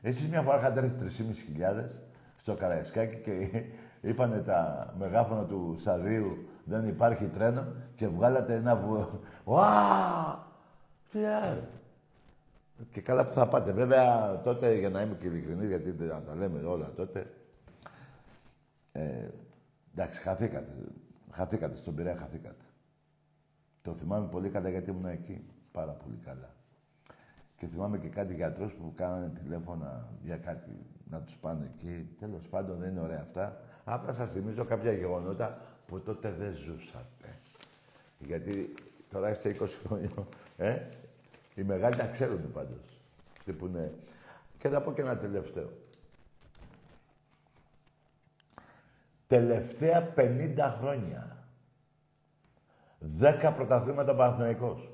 [0.00, 1.24] Εσείς μια φορά είχατε έρθει
[1.58, 2.00] 3.500
[2.36, 3.62] στο Καραϊσκάκι και
[4.04, 9.20] είπανε τα μεγάφωνα του σταδίου δεν υπάρχει τρένο και βγάλατε ένα βου...
[9.44, 10.46] Ουά!
[11.10, 11.18] Τι
[12.90, 13.72] Και καλά που θα πάτε.
[13.72, 17.32] Βέβαια, τότε, για να είμαι και ειλικρινής, γιατί δεν τα λέμε όλα τότε,
[18.92, 19.28] ε,
[19.94, 20.72] εντάξει, χαθήκατε.
[21.30, 22.64] Χαθήκατε, στον Πειραιά χαθήκατε.
[23.82, 25.46] Το θυμάμαι πολύ καλά γιατί ήμουν εκεί.
[25.72, 26.54] Πάρα πολύ καλά.
[27.56, 32.08] Και θυμάμαι και κάτι γιατρούς που κάνανε τηλέφωνα για κάτι να τους πάνε εκεί.
[32.18, 33.60] Τέλος πάντων δεν είναι ωραία αυτά.
[33.84, 37.38] Απλά σας θυμίζω κάποια γεγονότα που τότε δεν ζούσατε.
[38.18, 38.74] Γιατί
[39.10, 40.10] τώρα είστε 20 χρόνια,
[40.56, 40.88] ε,
[41.54, 43.00] οι μεγάλοι τα ξέρουν πάντως.
[43.38, 43.92] Αυτοί που είναι...
[44.58, 45.70] Και θα πω και ένα τελευταίο.
[49.26, 51.46] Τελευταία 50 χρόνια.
[53.20, 54.92] 10 πρωταθλήματα Παναθηναϊκός.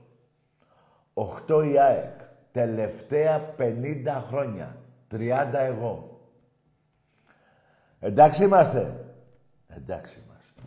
[1.48, 2.20] 8 η ΑΕΚ
[2.52, 4.76] τελευταία 50 χρόνια.
[5.10, 6.09] 30 εγώ.
[8.00, 9.04] Εντάξει είμαστε.
[9.66, 10.60] Εντάξει είμαστε.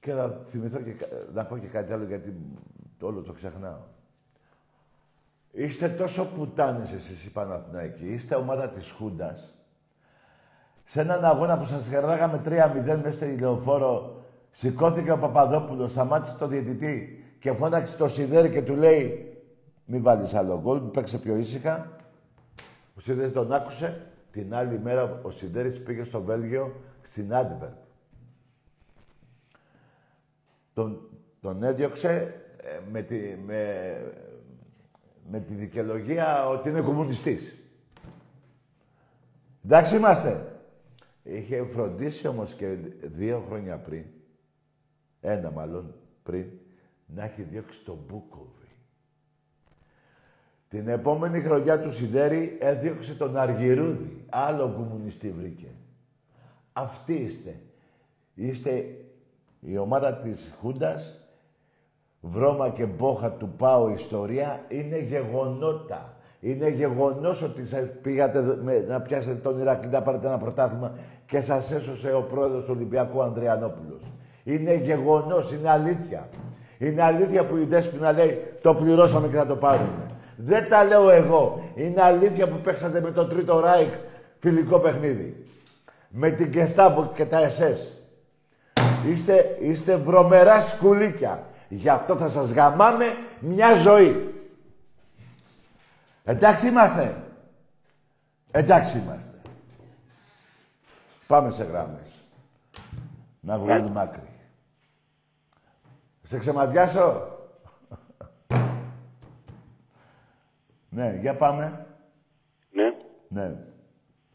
[0.00, 0.94] Και θα θυμηθώ και
[1.32, 2.34] να πω και κάτι άλλο γιατί
[3.00, 3.80] όλο το ξεχνάω.
[5.50, 8.06] Είστε τόσο πουτάνες εσείς οι Παναθηναϊκοί.
[8.06, 9.54] Είστε ομάδα της Χούντας.
[10.84, 16.46] Σε έναν αγώνα που σας κερδάγαμε 3-0 μέσα στη λεωφόρο, σηκώθηκε ο Παπαδόπουλος, σταμάτησε το
[16.46, 19.32] διαιτητή και φώναξε το Σιδέρι και του λέει
[19.84, 21.96] «Μη βάλεις άλλο γκολ, παίξε πιο ήσυχα».
[22.94, 24.08] Ο Σιδέρης τον άκουσε.
[24.30, 27.72] Την άλλη μέρα ο Σιδέρης πήγε στο Βέλγιο, στην Άντιβερπ.
[30.74, 31.08] Τον,
[31.40, 33.96] τον έδιωξε ε, με, τη, με,
[35.30, 37.56] με τη δικαιολογία ότι είναι κομμουνιστής.
[39.64, 40.58] Εντάξει είμαστε.
[41.22, 44.04] Είχε φροντίσει όμως και δύο χρόνια πριν,
[45.20, 46.46] ένα μάλλον πριν,
[47.06, 48.63] να έχει διώξει τον Μπούκοβι.
[50.74, 54.24] Την επόμενη χρονιά του Σιδέρη έδιωξε τον Αργυρούδη.
[54.28, 55.66] Άλλο κομμουνιστή βρήκε.
[56.72, 57.60] Αυτοί είστε.
[58.34, 58.86] Είστε
[59.60, 61.20] η ομάδα της Χούντας,
[62.20, 66.16] βρώμα και μπόχα του Πάου ιστορία, είναι γεγονότα.
[66.40, 67.62] Είναι γεγονός ότι
[68.02, 68.58] πήγατε
[68.88, 70.94] να πιάσετε τον Ηρακλή να πάρετε ένα πρωτάθλημα
[71.26, 74.02] και σας έσωσε ο πρόεδρος του Ολυμπιακού Ανδριανόπουλος.
[74.44, 76.28] Είναι γεγονός, είναι αλήθεια.
[76.78, 80.08] Είναι αλήθεια που η Δέσποινα λέει το πληρώσαμε και θα το πάρουμε.
[80.36, 81.70] Δεν τα λέω εγώ.
[81.74, 83.92] Είναι αλήθεια που παίξατε με το Τρίτο Ράικ
[84.38, 85.46] φιλικό παιχνίδι.
[86.08, 87.98] Με την Κεστάμπο και τα ΕΣΕΣ.
[89.06, 91.46] Είστε, είστε βρωμερά σκουλίκια.
[91.68, 93.04] Γι' αυτό θα σας γαμάμε
[93.38, 94.34] μια ζωή.
[96.24, 97.22] Εντάξει είμαστε.
[98.50, 99.38] Εντάξει είμαστε.
[101.26, 102.08] Πάμε σε γράμμες.
[103.40, 104.28] Να βγάλουμε μάκρη.
[106.22, 107.33] Σε ξεματιάσω.
[110.94, 111.86] Ναι, για πάμε.
[112.70, 112.94] Ναι.
[113.28, 113.56] Ναι.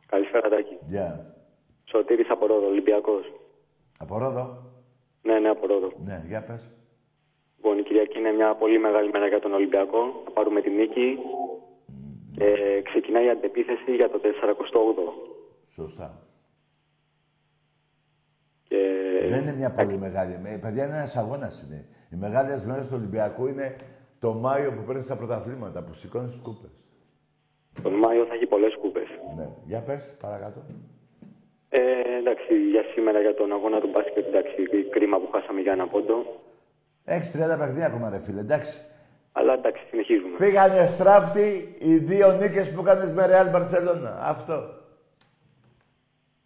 [0.08, 0.78] Καλησπέρα, Τάκη.
[0.88, 1.26] Γεια.
[1.26, 1.30] Yeah.
[1.84, 3.34] Σωτήρης από Ρόδο, Ολυμπιακός.
[4.00, 4.63] Από Ρόδο;
[5.22, 5.91] Ναι, ναι, από Ρόδο.
[6.04, 6.72] Ναι, για πες.
[7.56, 10.22] Λοιπόν, η Κυριακή είναι μια πολύ μεγάλη μέρα για τον Ολυμπιακό.
[10.24, 11.17] Θα πάρουμε τη νίκη.
[12.32, 15.06] Και ξεκινάει η αντεπίθεση για το 48ο.
[15.65, 16.28] Σωστά.
[18.63, 18.78] Και...
[19.30, 20.34] Δεν είναι μια πολύ μεγάλη.
[20.34, 21.63] Ε, παιδιά, είναι ένας αγώνας.
[21.63, 21.88] Είναι.
[22.12, 23.76] Οι μεγάλες μέρες του Ολυμπιακού είναι
[24.19, 26.69] το Μάιο που παίρνεις τα πρωταθλήματα, που σηκώνεις τις κούπες.
[27.82, 29.08] Τον Μάιο θα έχει πολλές κούπες.
[29.38, 29.49] Ναι.
[29.65, 30.65] Για πες, παρακάτω.
[31.69, 31.79] Ε,
[32.19, 34.55] εντάξει, για σήμερα για τον αγώνα του μπάσκετ, εντάξει,
[34.89, 36.41] κρίμα που χάσαμε για ένα πόντο.
[37.05, 38.86] Έχεις 30 παιχνίδια ακόμα, ρε φίλε, εντάξει.
[39.32, 40.38] Αλλά εντάξει, συνεχίζουμε.
[40.38, 44.13] Πήγανε στράφτη οι δύο νίκες που έκανε με Real Barcelona.
[44.19, 44.77] Αυτό.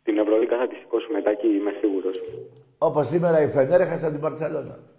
[0.04, 2.22] Την Ευρωλίκα θα τη σηκώσουμε μετά και είμαι σίγουρος.
[2.78, 4.93] Όπως σήμερα η Φενέρ έχασε την Barcelona.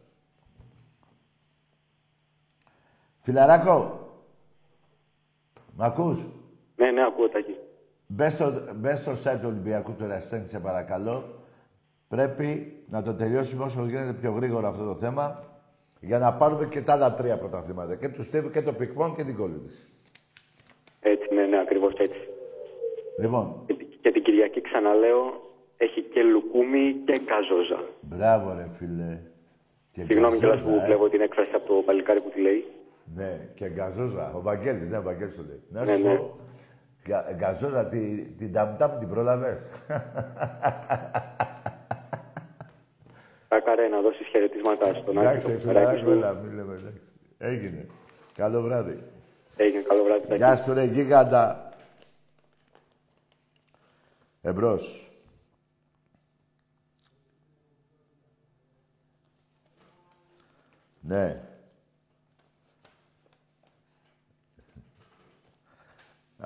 [3.24, 4.08] Φιλαράκο,
[5.76, 6.26] μ' ακούς;
[6.76, 7.56] Ναι, ναι, ακούω, Τάκη.
[8.06, 11.24] Μπες στο, μπες στο site του Ολυμπιακού του Ραστέν, σε παρακαλώ.
[12.08, 15.44] Πρέπει να το τελειώσουμε όσο γίνεται πιο γρήγορα αυτό το θέμα
[16.00, 17.96] για να πάρουμε και τα άλλα τρία πρωταθλήματα.
[17.96, 19.88] Και τους Στίβου και το Πικμόν και την Κόλυβης.
[21.00, 22.28] Έτσι, ναι, ναι, ακριβώς έτσι.
[23.20, 23.62] Λοιπόν.
[23.66, 27.84] Και, και την Κυριακή, ξαναλέω, έχει και λουκούμι και καζόζα.
[28.00, 29.20] Μπράβο, ρε φίλε.
[29.90, 30.84] Και Συγγνώμη κιόλας που ε.
[30.84, 32.64] βλέπω την έκφραση από το παλικάρι που τη λέει.
[33.14, 34.32] Ναι, και γκαζόζα.
[34.34, 35.62] Ο Βαγγέλης, ναι, ο Βαγγέλης το λέει.
[35.68, 36.14] Να Ναι, σου ναι.
[36.16, 36.38] πω,
[37.06, 39.68] γκα- γκαζόζα, τη- την ταμτάμ την πρόλαβες;
[43.48, 45.26] Κάκαρε να δώσεις χαιρετίσματα στον Άκη.
[45.26, 46.10] Εντάξει, στο φιλαράκι, παιδάκι σου.
[46.10, 47.08] έλα, μη λέμε, εντάξει.
[47.38, 47.86] Έγινε.
[48.34, 49.02] Καλό βράδυ.
[49.56, 50.22] Έγινε καλό βράδυ.
[50.26, 50.36] Τάκη.
[50.36, 51.68] Γεια σου, ρε γίγαντα.
[54.42, 55.08] Εμπρός.
[61.00, 61.40] Ναι.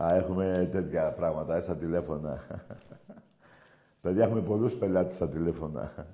[0.03, 2.43] Α, έχουμε τέτοια πράγματα ε, στα τηλέφωνα.
[4.03, 6.07] Παιδιά, έχουμε πολλούς πελάτες στα τηλέφωνα.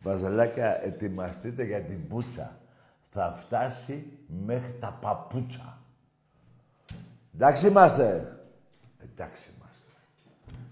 [0.00, 2.60] Βαζελάκια, ετοιμαστείτε για την πουτσα.
[3.08, 5.78] Θα φτάσει μέχρι τα παπούτσα.
[7.34, 8.38] Εντάξει είμαστε.
[9.02, 9.90] Εντάξει είμαστε.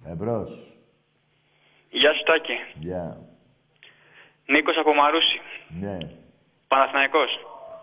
[0.04, 0.78] Εμπρός.
[1.90, 2.52] Γεια σου Τάκη.
[2.74, 3.20] Γεια.
[4.46, 5.40] Νίκος από Μαρούσι.
[5.80, 5.98] Ναι.
[6.68, 7.30] Παναθηναϊκός.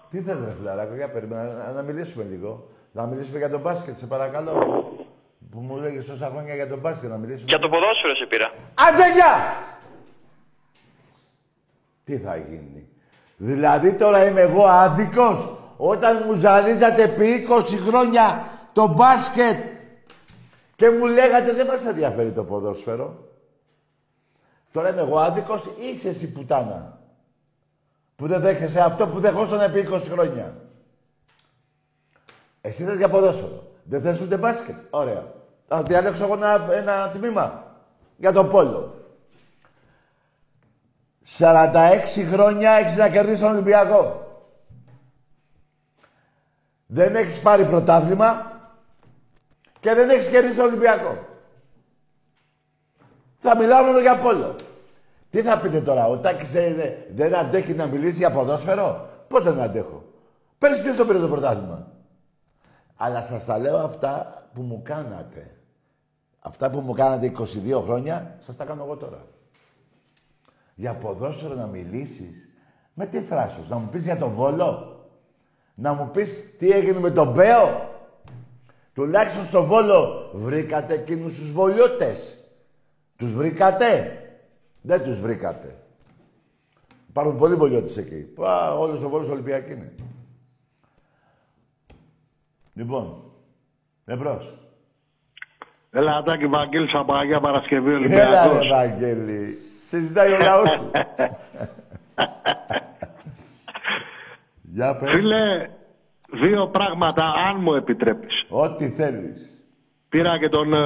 [0.10, 2.70] Τι θες ρε φιλαράκο, για περίμενα να, να μιλήσουμε λίγο.
[2.92, 4.54] Να μιλήσουμε για τον μπάσκετ, σε παρακαλώ.
[5.52, 7.46] Που μου λέγεις τόσα χρόνια για τον μπάσκετ, να μιλήσουμε.
[7.48, 8.54] Για το ποδόσφαιρο σε πήρα.
[8.74, 9.56] Άντε γεια!
[12.04, 12.90] Τι θα γίνει.
[13.38, 19.58] Δηλαδή τώρα είμαι εγώ άδικος όταν μου ζαλίζατε επί 20 χρόνια το μπάσκετ
[20.76, 23.30] και μου λέγατε δεν μας ενδιαφέρει το ποδόσφαιρο.
[24.72, 27.00] Τώρα είμαι εγώ άδικος ή είσαι εσύ πουτάνα
[28.16, 30.56] που δεν δέχεσαι αυτό που δεχόσαν επί 20 χρόνια.
[32.62, 33.72] Εσύ θες για ποδόσφαιρο.
[33.84, 34.76] Δεν θες ούτε μπάσκετ.
[34.90, 35.34] Ωραία.
[35.68, 37.76] Θα διαλέξω εγώ ένα, ένα τμήμα
[38.18, 38.96] για το πόλο.
[41.38, 44.26] 46 χρόνια έχεις να κερδίσεις τον Ολυμπιακό.
[46.86, 48.52] Δεν έχεις πάρει πρωτάθλημα
[49.80, 51.26] και δεν έχεις κερδίσει τον Ολυμπιακό.
[53.38, 54.56] Θα μιλάω μόνο για πόλο.
[55.30, 56.76] Τι θα πείτε τώρα, ο Τάκης δεν,
[57.16, 60.04] δεν αντέχει να μιλήσει για ποδόσφαιρο; Πώς δεν αντέχω;
[60.58, 61.91] Πέρυσι ποιος το πήρε το πρωτάθλημα.
[63.04, 65.56] Αλλά σας τα λέω αυτά που μου κάνατε.
[66.40, 69.28] Αυτά που μου κάνατε 22 χρόνια, σας τα κάνω εγώ τώρα.
[70.76, 72.50] Για ποδόσφαιρο να μιλήσεις,
[72.94, 75.00] με τι θράσος, να μου πεις για τον Βόλο,
[75.76, 77.90] να μου πεις τι έγινε με τον Μπέο.
[78.94, 82.38] Τουλάχιστον στο Βόλο βρήκατε εκείνους τους βολιώτες.
[83.16, 84.18] Τους βρήκατε;
[84.82, 85.84] Δεν τους βρήκατε.
[87.10, 88.16] Υπάρχουν πολλοί βολιώτες εκεί.
[88.16, 89.94] Πα, όλος ο Βόλος Ολυμπιακή είναι.
[92.74, 93.24] Λοιπόν,
[94.06, 94.58] εμπρός.
[95.92, 98.64] Έλα, Ατάκη Βαγγέλης από Αγία Παρασκευή Έλα, Ολυμπιακός.
[98.64, 99.58] ρε Βαγγέλη.
[99.88, 100.92] Συζητάει ο λαός σου.
[104.74, 105.14] Για πες.
[105.14, 105.70] Φίλε,
[106.42, 108.46] δύο πράγματα, αν μου επιτρέπεις.
[108.50, 109.56] Ό,τι θέλεις.
[110.10, 110.78] Πήρα και τον, ε,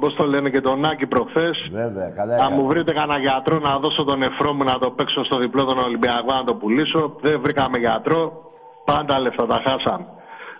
[0.00, 1.68] πώς το λένε, και τον Άκη προχθές.
[1.70, 2.66] Βέβαια, καλά Να μου έκανες.
[2.72, 6.34] βρείτε κανένα γιατρό να δώσω τον εφρό μου να το παίξω στο διπλό των Ολυμπιακών
[6.34, 7.16] να το πουλήσω.
[7.20, 8.50] Δεν βρήκαμε γιατρό.
[8.84, 10.06] Πάντα λεφτά τα χάσαμε.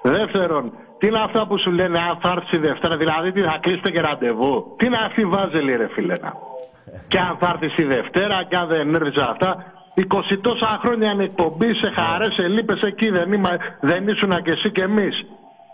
[0.02, 3.58] Δεύτερον, τι είναι αυτά που σου λένε αν θα έρθει η Δευτέρα, δηλαδή τι θα
[3.60, 4.74] κλείσετε και ραντεβού.
[4.76, 6.32] Τι είναι αυτή η βάζελη ρε φίλε να.
[7.08, 9.72] Και αν θα έρθει η Δευτέρα και αν δεν έρθει αυτά.
[9.94, 13.50] 20 τόσα χρόνια είναι εκπομπή, σε χαρές, σε λύπες εκεί δεν, είμα,
[13.80, 15.26] δεν ήσουν και εσύ και εμείς.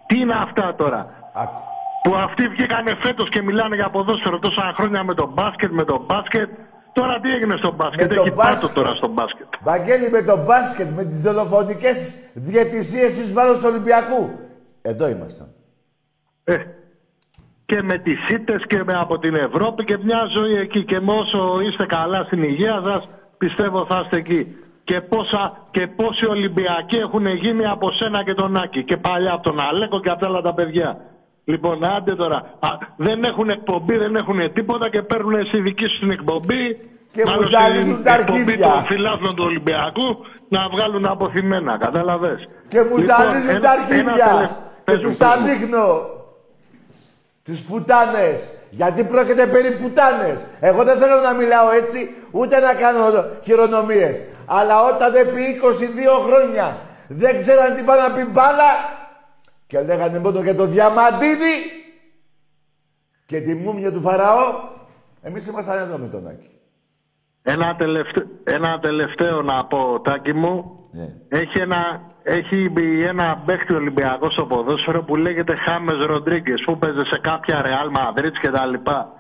[0.07, 1.01] Τι είναι αυτά τώρα.
[1.35, 1.61] Άκου.
[2.03, 6.05] Που αυτοί βγήκανε φέτος και μιλάνε για ποδόσφαιρο τόσα χρόνια με τον μπάσκετ, με τον
[6.07, 6.49] μπάσκετ.
[6.93, 8.75] Τώρα τι έγινε στο μπάσκετ, Με το έχει πάτο μπάσκετ.
[8.75, 9.47] τώρα στο μπάσκετ.
[9.63, 14.31] Βαγγέλη, με το μπάσκετ, με τις δολοφονικές διαιτησίες εις βάρος του Ολυμπιακού.
[14.83, 15.49] Εδώ ήμασταν.
[16.45, 16.57] Ε,
[17.67, 20.85] και με τις ήττες και με από την Ευρώπη και μια ζωή εκεί.
[20.85, 23.09] Και με όσο είστε καλά στην υγεία σας,
[23.39, 24.55] πιστεύω θα είστε εκεί.
[24.85, 28.85] Και, πόσα, και πόσοι Ολυμπιακοί έχουν γίνει από σένα και τον Άκη.
[28.85, 31.01] Και παλιά από τον Αλέκο και από τα άλλα τα παιδιά.
[31.53, 32.37] Λοιπόν, άντε τώρα.
[32.59, 36.65] Α, δεν έχουν εκπομπή, δεν έχουν τίποτα και παίρνουν εσύ δική σου την εκπομπή.
[37.13, 38.69] Και μάλλον μου ζαλίζουν στην τα εκπομπή αρχίδια.
[38.69, 40.09] των φιλάθλων του Ολυμπιακού
[40.49, 41.79] να βγάλουν αποθυμένα.
[41.79, 44.27] Κατάλαβες; Και μου Λοιπόν, ζαλίζουν ένα- τα ένα αρχίδια.
[44.27, 45.47] τελε- Και πες τους μου, τα πες μου.
[45.47, 45.87] δείχνω.
[47.43, 48.49] Τις πουτάνες.
[48.71, 50.39] Γιατί πρόκειται περί πουτάνες.
[50.61, 53.05] Εγώ δεν θέλω να μιλάω έτσι, ούτε να κάνω
[53.45, 54.15] χειρονομίες.
[54.47, 56.67] Αλλά όταν επί 22 χρόνια
[57.09, 58.71] δεν ξέραν τι πάνε να πει μπάλα
[59.69, 61.55] και λέγανε μόνο για το διαμαντίδι
[63.27, 64.45] και τη μούμια του Φαραώ,
[65.23, 66.51] εμείς ήμασταν εδώ με τον Άκη.
[67.43, 70.81] Ένα τελευταίο, ένα τελευταίο να πω, Τάκη μου.
[70.91, 71.39] Ναι.
[71.39, 77.03] Έχει ένα, έχει μπει ένα παίχτη Ολυμπιακός στο ποδόσφαιρο που λέγεται Χάμες Ροντρίγκες που παίζει
[77.11, 79.13] σε κάποια Ρεάλ Μαδρίτς και τα λοιπά.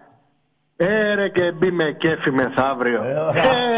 [0.76, 3.02] Έρε και μπει με κέφι μεθαύριο.
[3.04, 3.12] Ε,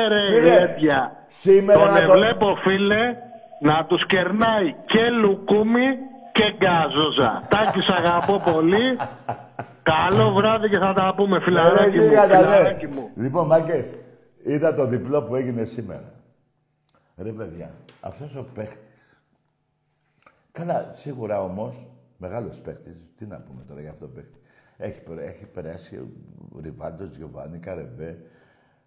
[0.04, 1.12] Έρε φίλε, γέτια.
[1.26, 3.16] σήμερα Τον να το- βλέπω φίλε
[3.60, 5.86] να τους κερνάει και λουκούμι
[6.32, 7.46] και γκάζοζα.
[7.48, 8.96] Τάκη σ' αγαπώ πολύ.
[9.82, 12.06] Καλό βράδυ και θα τα πούμε φιλαράκι Ε, μου.
[12.08, 12.42] γίγαντα, ναι.
[12.42, 13.10] φιλαράκι μου.
[13.16, 13.94] Λοιπόν, μάγκες,
[14.42, 16.12] είδα το διπλό που έγινε σήμερα.
[17.16, 17.70] Ρε παιδιά,
[18.00, 19.22] αυτός ο παίχτης.
[20.52, 24.38] Καλά, σίγουρα όμως, μεγάλος παίχτης, τι να πούμε τώρα για αυτό το παίχτη.
[24.76, 28.18] Έχει, περ- έχει περάσει ο Ριβάντος, Γιωβάνι, Καρεβέ,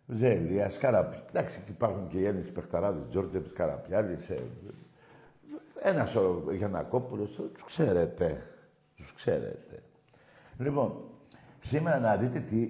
[0.08, 1.28] Ζελίας, Καραπιάλης.
[1.30, 4.40] Εντάξει, υπάρχουν και οι Έλληνες παιχταράδες, Τζόρτζεβς, Καραπιάλης, ε,
[5.84, 8.48] ένα σώρο Γιανακόπουλος, τους ξέρετε.
[8.96, 9.84] Τους ξέρετε.
[10.58, 11.04] Λοιπόν,
[11.60, 12.68] σήμερα να δείτε τι,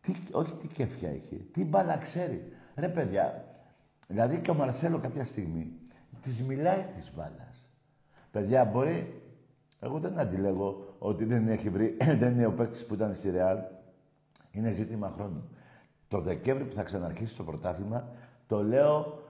[0.00, 2.52] τι, όχι τι κέφια έχει, τι μπάλα ξέρει.
[2.74, 3.44] Ρε παιδιά,
[4.08, 5.72] δηλαδή και ο Μαρσέλο κάποια στιγμή
[6.20, 7.68] της μιλάει της μπάλας.
[8.30, 9.22] Παιδιά, μπορεί,
[9.80, 13.58] εγώ δεν αντιλέγω ότι δεν έχει βρει, δεν είναι ο παίκτης που ήταν στη Ρεάλ.
[14.50, 15.48] Είναι ζήτημα χρόνου.
[16.08, 18.08] Το Δεκέμβρη που θα ξαναρχίσει το πρωτάθλημα,
[18.46, 19.22] το λέω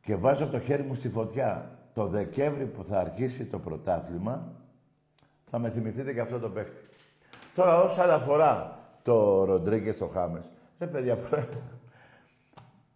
[0.00, 1.78] και βάζω το χέρι μου στη φωτιά.
[2.00, 4.52] Το Δεκέμβρη που θα αρχίσει το πρωτάθλημα,
[5.44, 6.76] θα με θυμηθείτε και αυτό το παίχτη.
[7.54, 10.44] Τώρα όσον αφορά το Ροντρίγκες στο Χάμες,
[10.78, 11.48] ρε παιδιά, προ-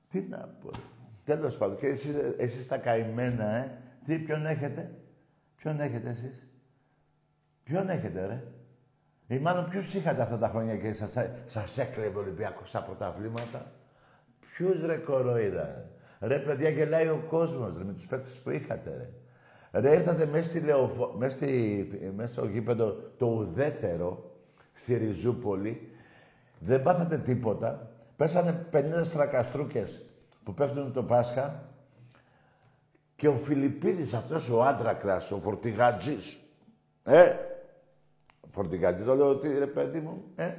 [0.08, 0.70] τι να πω.
[1.24, 3.78] Τέλος πάντων, και εσείς, εσείς τα καημένα, ε.
[4.04, 4.94] Τι, ποιον έχετε;
[5.56, 6.46] Ποιον έχετε εσείς;
[7.62, 8.44] Ποιον έχετε, ρε;
[9.36, 13.72] Ή μάλλον ποιους είχατε αυτά τα χρόνια και σας, σας έκλεβε ο Ολυμπιακός στα πρωταθλήματα;
[14.40, 15.88] Ποιους ρε κοροϊδά.
[16.26, 19.10] Ρε παιδιά γελάει ο κόσμος ρε, με τους παίκτες που είχατε ρε.
[19.80, 21.14] Ρε ήρθατε μέσα, στη Λεωφο...
[21.18, 22.12] μέσα, στη...
[22.16, 24.30] μέσα στο γήπεδο το ουδέτερο
[24.72, 25.92] στη Ριζούπολη.
[26.58, 27.90] Δεν πάθατε τίποτα.
[28.16, 30.04] Πέσανε 50 στρακαστρούκες
[30.44, 31.68] που πέφτουν το Πάσχα
[33.16, 36.40] και ο Φιλιππίδης αυτός ο άντρακλας, ο φορτηγατζής.
[37.04, 37.34] Ε,
[38.50, 40.52] φορτηγατζή το λέω ότι ρε παιδί μου, ε.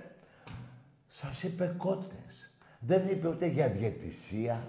[1.08, 2.52] Σας είπε κότες.
[2.80, 4.68] Δεν είπε ούτε για διαιτησία,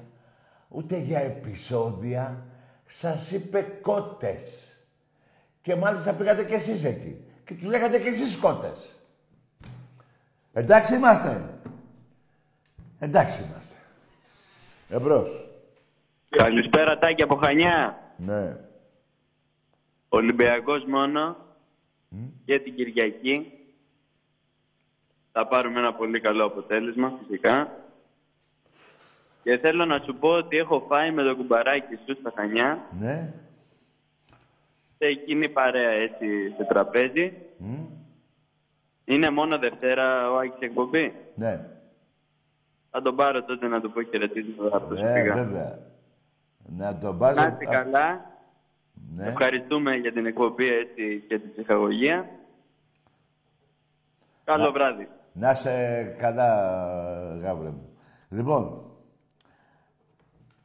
[0.68, 2.46] ούτε για επεισόδια.
[2.86, 4.74] Σας είπε κότες.
[5.62, 7.24] Και μάλιστα πήγατε κι εσείς εκεί.
[7.44, 8.94] Και τους λέγατε κι εσείς κότες.
[10.52, 11.58] Εντάξει είμαστε.
[12.98, 13.76] Εντάξει είμαστε.
[14.88, 15.50] Εμπρός.
[16.28, 17.98] Καλησπέρα Τάκη από Χανιά.
[18.16, 18.56] Ναι.
[20.08, 21.36] Ολυμπιακός μόνο
[22.44, 23.52] και την Κυριακή.
[25.32, 27.85] Θα πάρουμε ένα πολύ καλό αποτέλεσμα φυσικά.
[29.46, 32.78] Και θέλω να σου πω ότι έχω φάει με το κουμπαράκι σου στα Χανιά.
[32.98, 33.32] Ναι.
[34.98, 36.26] Σε εκείνη παρέα έτσι
[36.56, 37.32] σε τραπέζι.
[39.04, 41.60] Είναι μόνο Δευτέρα ο Άκης εκπομπή; Ναι.
[42.90, 45.34] Θα τον πάρω τότε να του πω χαιρετίσματα από το Ε, σφίγα.
[45.34, 45.78] βέβαια.
[46.66, 47.36] Να τον πας...
[47.36, 48.30] Να είστε καλά.
[49.16, 49.26] Ναι.
[49.26, 52.28] Ευχαριστούμε για την εκπομπή έτσι και την ψυχαγωγία.
[54.44, 55.08] Καλό βράδυ.
[55.32, 56.48] Να είσαι καλά,
[57.42, 57.88] γάβρε μου.
[58.28, 58.80] Λοιπόν,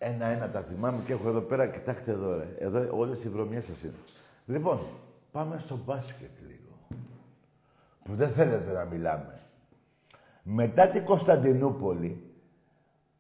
[0.04, 2.56] ένα-ένα τα θυμάμαι και έχω εδώ πέρα, κοιτάξτε εδώ, ρε.
[2.58, 3.96] Εδώ όλες οι βρωμιές σας είναι.
[4.46, 4.88] Λοιπόν,
[5.32, 7.00] πάμε στο μπάσκετ λίγο.
[8.04, 9.42] Που δεν θέλετε να μιλάμε.
[10.44, 12.34] Μετά την Κωνσταντινούπολη,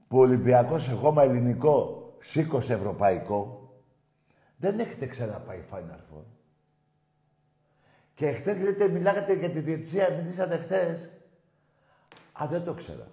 [0.08, 3.74] που ο Ολυμπιακός εγώμα ελληνικό σήκωσε ευρωπαϊκό,
[4.58, 6.24] δεν έχετε ξαναπάει Final Four.
[8.14, 11.10] Και χτες λέτε, μιλάγατε για τη διετησία, μιλήσατε χτες.
[12.44, 13.08] Α, δεν το ξέρα.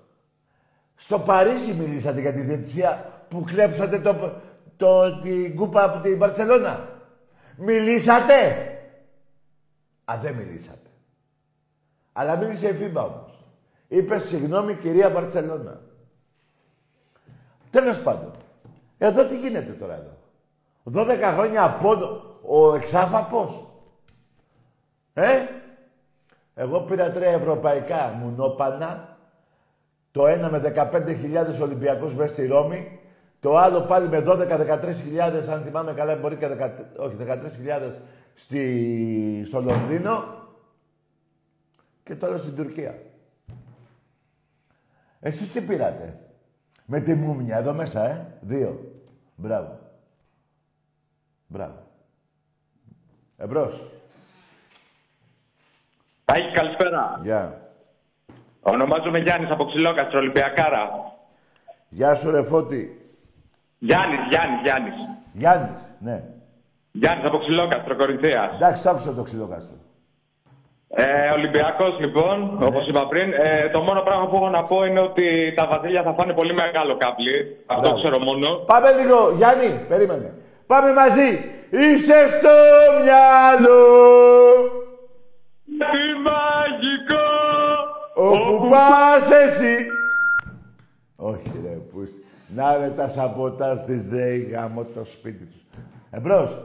[0.94, 4.32] Στο Παρίσι μιλήσατε για τη διετησία που κλέψατε το,
[4.76, 6.88] το, την κούπα από την Μπαρτσελώνα.
[7.56, 8.34] Μιλήσατε.
[10.04, 10.88] Α, δεν μιλήσατε.
[12.12, 13.44] Αλλά μίλησε η Φίμπα όμως.
[13.88, 15.80] Είπε συγγνώμη κυρία Μπαρτσελώνα.
[17.70, 18.32] Τέλος πάντων.
[18.98, 20.16] Εδώ τι γίνεται τώρα εδώ.
[20.92, 23.66] 12 χρόνια από ο εξάφαπος.
[25.12, 25.44] Ε,
[26.54, 29.16] εγώ πήρα τρία ευρωπαϊκά μουνόπανα.
[30.10, 30.58] Το ένα με
[30.92, 33.00] 15.000 Ολυμπιακούς μέσα στη Ρώμη.
[33.40, 36.50] Το άλλο πάλι με 12-13.000, αν θυμάμαι καλά, μπορεί και 13,
[36.96, 37.92] όχι, 13.000
[38.34, 40.36] στη, στο Λονδίνο.
[42.02, 42.98] Και το άλλο στην Τουρκία.
[45.20, 46.20] Εσείς τι πήρατε;
[46.84, 48.38] Με τη μούμια εδώ μέσα, ε.
[48.40, 48.92] Δύο.
[49.36, 49.78] Μπράβο.
[51.46, 51.86] Μπράβο.
[53.36, 53.90] Εμπρός.
[56.24, 57.20] Τάκη, καλησπέρα.
[57.22, 57.70] Γεια.
[58.60, 60.90] Ονομάζομαι Γιάννης από Ξυλόκαστρο, Ολυμπιακάρα.
[61.88, 63.07] Γεια σου ρε Φώτη.
[63.78, 64.94] Γιάννης, Γιάννης, Γιάννης.
[65.32, 66.22] Γιάννης, ναι.
[66.90, 68.54] Γιάννης από Ξυλόκαστρο, Κορινθίας.
[68.54, 69.76] Εντάξει, το άκουσα το ξυλοκάστρο.
[70.90, 73.32] Ε, Ολυμπιακός λοιπόν, όπως είπα πριν.
[73.32, 76.54] Ε, το μόνο πράγμα που έχω να πω είναι ότι τα βασίλεια θα φάνε πολύ
[76.54, 77.56] μεγάλο κάμπλι.
[77.66, 78.02] Αυτό Μπράβο.
[78.02, 78.48] ξέρω μόνο.
[78.56, 80.34] Πάμε λίγο, Γιάννη, περίμενε.
[80.66, 81.28] Πάμε μαζί.
[81.70, 82.54] Είσαι στο
[83.02, 83.84] μυαλό.
[85.64, 87.26] Τι μαγικό!
[88.14, 89.86] Όπου πας εσύ.
[91.16, 91.77] Όχι ρε, πούς.
[92.54, 95.66] Να ρε τα σαμποτάζ της ΔΕΗ γάμο το σπίτι τους.
[96.10, 96.64] Εμπρός.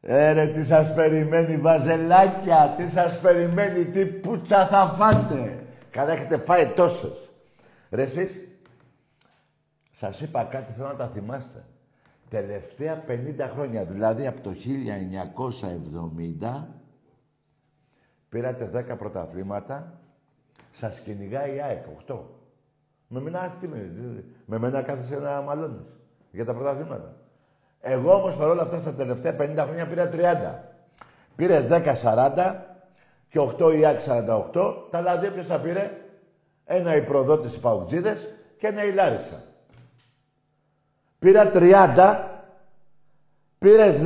[0.00, 5.66] Ε, ρε, τι σας περιμένει, βαζελάκια, τι σας περιμένει, τι πουτσα θα φάτε.
[5.90, 7.30] Καλά έχετε φάει τόσες.
[7.90, 8.40] Ρε εσείς,
[9.90, 11.64] σας είπα κάτι, θέλω να τα θυμάστε.
[12.28, 16.68] Τελευταία 50 χρόνια, δηλαδή από το 1970,
[18.28, 20.00] πήρατε 10 πρωταθλήματα,
[20.70, 22.41] σας κυνηγάει η ΑΕΚ, 8.
[23.14, 23.90] Με μένα, τι με,
[24.44, 25.96] με μένα κάθεσαι να μαλώνεις
[26.30, 27.14] για τα πρωταθλήματα.
[27.80, 30.58] Εγώ όμως παρόλα αυτά στα τελευταία 50 χρόνια πήρα 30.
[31.34, 32.54] Πήρες 10-40
[33.28, 34.74] και 8 η ΑΕΚ 48.
[34.90, 35.90] Τα άλλα δύο ποιος τα πήρε;
[36.64, 39.42] Ένα η προδότηση Παουτζίδες και ένα η Λάρισα.
[41.18, 42.18] Πήρα 30.
[43.58, 44.00] Πήρες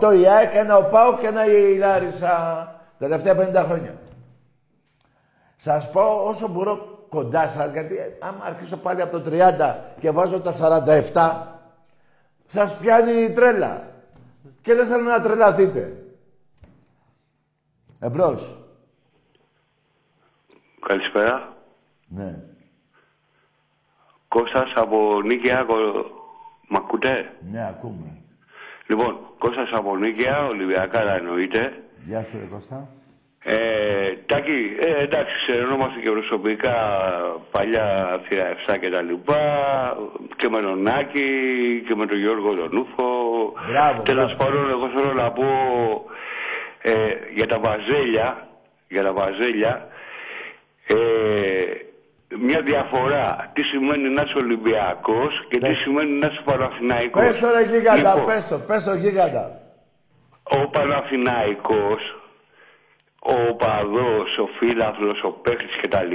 [0.00, 2.66] 18 η ΑΕΚ, ένα ο Πάο και ένα η Λάρισα.
[2.98, 3.94] Τελευταία 50 χρόνια.
[5.56, 10.10] Σας πω όσο μπορώ κοντά σας, γιατί ε, άμα αρχίσω πάλι από το 30 και
[10.10, 11.46] βάζω τα 47,
[12.46, 13.90] σας πιάνει η τρέλα.
[14.60, 15.96] Και δεν θέλω να τρελαθείτε.
[18.00, 18.56] Εμπρός.
[20.86, 21.56] Καλησπέρα.
[22.08, 22.38] Ναι.
[24.28, 25.62] Κώστας από Νίκαια.
[25.64, 26.20] Κο-
[26.68, 28.16] Μ' ακούτε; Ναι, ακούμε.
[28.86, 31.82] Λοιπόν, Κώστας από Νίκαια, Ολυμπιακάρα εννοείται.
[32.04, 32.88] Γεια σου, ρε Κώστα.
[33.44, 33.56] Ε,
[34.26, 36.74] Τάκη, ε, εντάξει, ξερνόμαστε και προσωπικά
[37.50, 39.42] παλιά θύρα 7 και τα λοιπά
[40.36, 41.28] και με τον Άκη
[41.88, 43.04] και με τον Γιώργο τον Ούφο.
[43.70, 44.44] Μπράβο, Τέλος μπράβο.
[44.44, 45.44] πάντων, εγώ θέλω να πω
[46.82, 46.92] ε,
[47.34, 48.48] για τα βαζέλια,
[48.88, 49.86] για τα βαζέλια,
[50.86, 50.96] ε,
[52.38, 53.50] μια διαφορά.
[53.54, 55.76] Τι σημαίνει να είσαι Ολυμπιακός και τι Πες.
[55.78, 57.22] σημαίνει να είσαι Παναθηναϊκός.
[57.22, 59.60] Πες το, ρε γίγαντα, Λοιπόν, πες το, πες το γίγαντα.
[60.42, 62.00] ο Παναθηναϊκός,
[63.22, 66.14] ο παδός, ο φίλαθλος, ο παίχτης κτλ.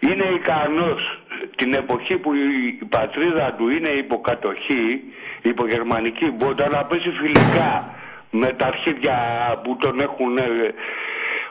[0.00, 1.20] είναι ικανός
[1.56, 5.02] την εποχή που η πατρίδα του είναι υποκατοχή,
[5.42, 7.94] υπογερμανική μπότα, να παίζει φιλικά
[8.30, 9.16] με τα αρχίδια
[9.62, 10.38] που τον έχουν.
[10.38, 10.42] ε,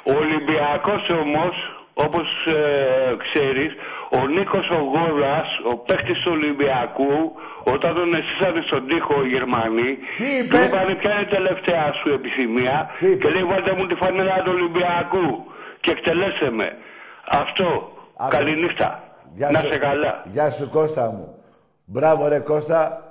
[0.04, 1.56] Ο Ολυμπιακός όμως,
[1.94, 3.76] όπως ε, ξέρεις,
[4.12, 7.36] ο Νίκος ο Γόδας, ο παίχτης του Ολυμπιακού,
[7.74, 11.86] όταν τον εσύσανε στον τοίχο οι Γερμανοί, Τι είπε; του είπανε ποια είναι η τελευταία
[12.00, 15.28] σου επιθυμία; Τι είπε; και λέει βάλτε μου τη φανέλα του Ολυμπιακού
[15.80, 16.68] και εκτελέσε με.
[17.42, 17.92] Αυτό.
[18.18, 18.32] Άκου.
[18.32, 18.90] Καληνύχτα.
[19.36, 19.68] Γεια Να σου.
[19.68, 20.24] σε καλά.
[20.26, 21.36] Γεια σου Κώστα μου.
[21.86, 23.02] Μπράβο ρε Κώστα.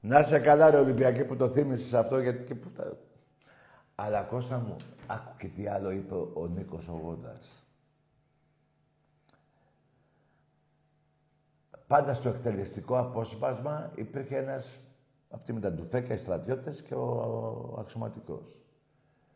[0.00, 2.84] Να σε καλά ρε Ολυμπιακή που το θύμισες αυτό γιατί και που τα...
[3.94, 4.76] Αλλά Κώστα μου,
[5.06, 7.18] άκου και τι άλλο είπε ο Νίκος ο
[11.86, 14.78] Πάντα στο εκτελεστικό απόσπασμα υπήρχε ένας,
[15.30, 17.06] αυτοί με τα ντουφέκα, οι στρατιώτες και ο,
[17.74, 18.60] ο αξιωματικός.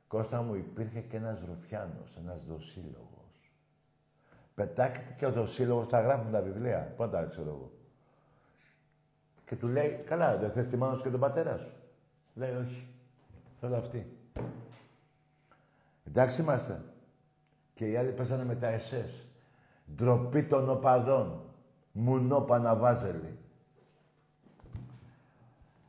[0.06, 3.52] Κώστα μου υπήρχε και ένας ρουφιάνος, ένας δοσύλλογος.
[4.54, 6.92] Πετάχτηκε και ο δοσύλλογος, τα γράφουν τα βιβλία.
[6.96, 7.72] Πού τα ξέρω εγώ.
[9.44, 11.72] Και του λέει, καλά, δεν θες τη μάνα σου και τον πατέρα σου.
[12.34, 12.88] Λέει, όχι.
[13.54, 14.16] Θέλω αυτή.
[16.04, 16.84] Εντάξει είμαστε.
[17.74, 19.26] Και οι άλλοι παίζανε με τα SS.
[19.94, 21.47] Ντροπή των οπαδών.
[21.92, 23.38] Μουνό Παναβάζελη.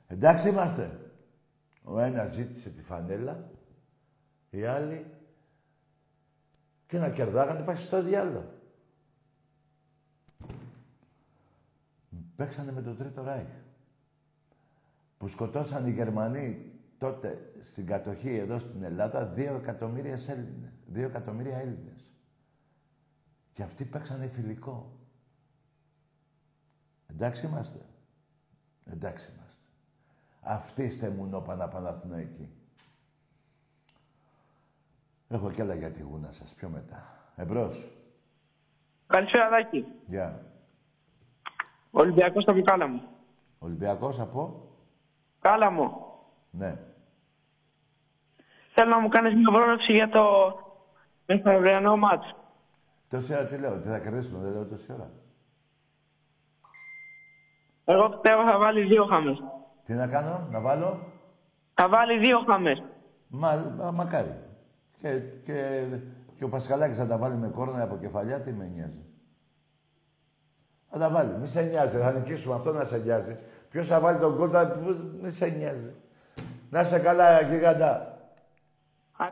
[0.07, 0.99] Εντάξει είμαστε.
[1.83, 3.49] Ο ένας ζήτησε τη φανέλα,
[4.49, 5.05] οι άλλοι
[6.87, 8.53] και να κερδάγανε πάει στο διάλογο.
[12.35, 13.47] Παίξανε με το Τρίτο Ράιχ.
[15.17, 20.71] Που σκοτώσαν οι Γερμανοί τότε στην κατοχή εδώ στην Ελλάδα δύο εκατομμύρια Έλληνες.
[20.87, 22.11] Δύο εκατομμύρια Έλληνες.
[23.53, 24.98] Και αυτοί παίξανε φιλικό.
[27.09, 27.79] Εντάξει είμαστε.
[28.85, 29.63] Εντάξει είμαστε.
[30.41, 32.49] Αυτοί είστε μουνόπανα Παναθηναϊκοί.
[35.27, 37.31] Έχω κι άλλα για τη γούνα σας πιο μετά.
[37.35, 37.91] Εμπρός.
[39.07, 39.85] Καλησπέρα, Δάκη.
[40.07, 40.45] Γεια.
[41.91, 43.01] Ολυμπιακός στο Κάλαμο.
[43.59, 44.69] Ολυμπιακός από;
[45.39, 46.19] Κάλαμο.
[46.51, 46.79] Ναι.
[48.73, 50.23] Θέλω να μου κάνεις μια πρόληψη για το
[51.25, 52.35] μεθαυριανό μάτς.
[53.09, 55.11] Τόση ώρα τι λέω, ότι θα κερδίσουμε, δεν λέω τόση ώρα.
[57.91, 59.37] Εγώ πιστεύω θα βάλει δύο χάμες.
[59.83, 60.99] Τι να κάνω, να βάλω;
[61.73, 62.83] Θα βάλει δύο χάμες.
[63.27, 64.35] Μα, μα- μακάρι.
[65.01, 65.83] Και, και,
[66.35, 69.05] και ο Πασχαλάκης θα τα βάλει με κόρνα από κεφαλιά, τι με νοιάζει.
[70.89, 71.33] Θα τα βάλει.
[71.39, 73.37] Μη σε νοιάζει, θα νικήσουμε αυτό να σε νοιάζει.
[73.69, 74.77] Ποιος θα βάλει τον κόλ, θα...
[75.21, 75.93] μη σε νοιάζει.
[76.69, 78.17] Να σε καλά, γίγαντα.
[79.17, 79.27] Α,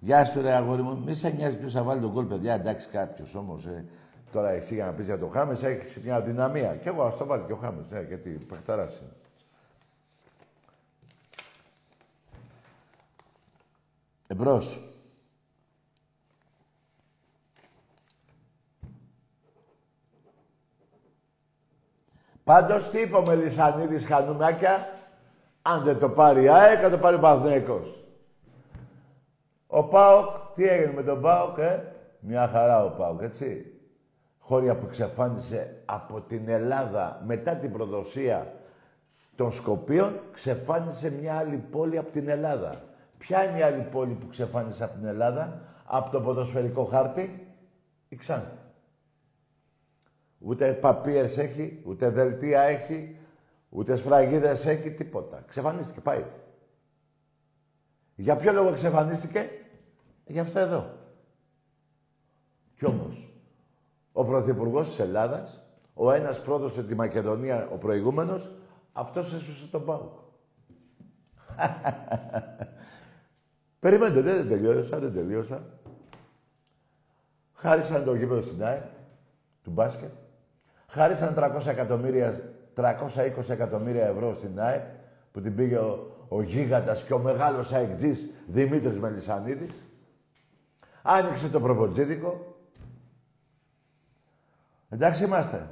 [0.00, 1.02] Γεια σου, ρε αγόρι μου.
[1.06, 2.54] Μη σε νοιάζει ποιος θα βάλει τον κόλ, παιδιά.
[2.54, 3.66] Εντάξει, κάποιος όμως.
[3.66, 3.84] Ε,
[4.32, 6.76] τώρα εσύ για να πεις για το Χάμες έχεις μια δυναμία.
[6.76, 7.92] Κι εγώ ας το βάλει και ο Χάμες.
[7.92, 9.12] Ε, γιατί παιχταράς είναι.
[14.26, 14.86] Εμπρός.
[22.44, 24.98] Πάντως τι είπε ο Μελισανίδης Χανουμάκια,
[25.62, 28.04] αν δεν το πάρει η ΑΕΚ, θα το πάρει ο Παναθηναϊκός.
[29.66, 33.71] Ο ΠΑΟΚ, τι έγινε με τον ΠΑΟΚ, ε; Μια χαρά ο ΠΑΟΚ, έτσι.
[34.44, 38.54] Χώρια που ξεφάνισε από την Ελλάδα μετά την προδοσία
[39.36, 42.84] των Σκοπίων, ξεφάνισε μια άλλη πόλη από την Ελλάδα.
[43.18, 47.54] Ποια είναι η άλλη πόλη που ξεφάνισε από την Ελλάδα, από το ποδοσφαιρικό χάρτη,
[48.08, 48.58] η Ξάνθη.
[50.38, 53.16] Ούτε παπίες έχει, ούτε δελτία έχει,
[53.68, 55.42] ούτε σφραγίδες έχει, τίποτα.
[55.46, 56.24] Ξεφανίστηκε, πάει.
[58.14, 59.50] Για ποιο λόγο εξαφανίστηκε,
[60.26, 60.98] για αυτό εδώ.
[62.76, 63.31] Κι όμως,
[64.12, 65.62] ο Πρωθυπουργός της Ελλάδας,
[65.94, 68.52] ο ένας πρόδωσε τη Μακεδονία, ο προηγούμενος,
[68.92, 70.18] αυτός έσωσε τον ΠΑΟΚ.
[73.80, 75.64] Περιμένετε, δεν τελείωσα, δεν τελείωσα.
[77.54, 78.82] Χάρισαν το γήπεδο στην ΑΕΚ,
[79.62, 80.10] του μπάσκετ.
[80.86, 82.40] Χάρισαν 300 εκατομμύρια,
[82.76, 84.86] 320 εκατομμύρια ευρώ στην ΑΕΚ,
[85.32, 89.86] που την πήγε ο, ο γίγαντας και ο μεγάλος αεκτζής Δημήτρης Μελισανίδης.
[91.02, 92.51] Άνοιξε το προποτζίδικο.
[94.92, 95.68] Εντάξει είμαστε.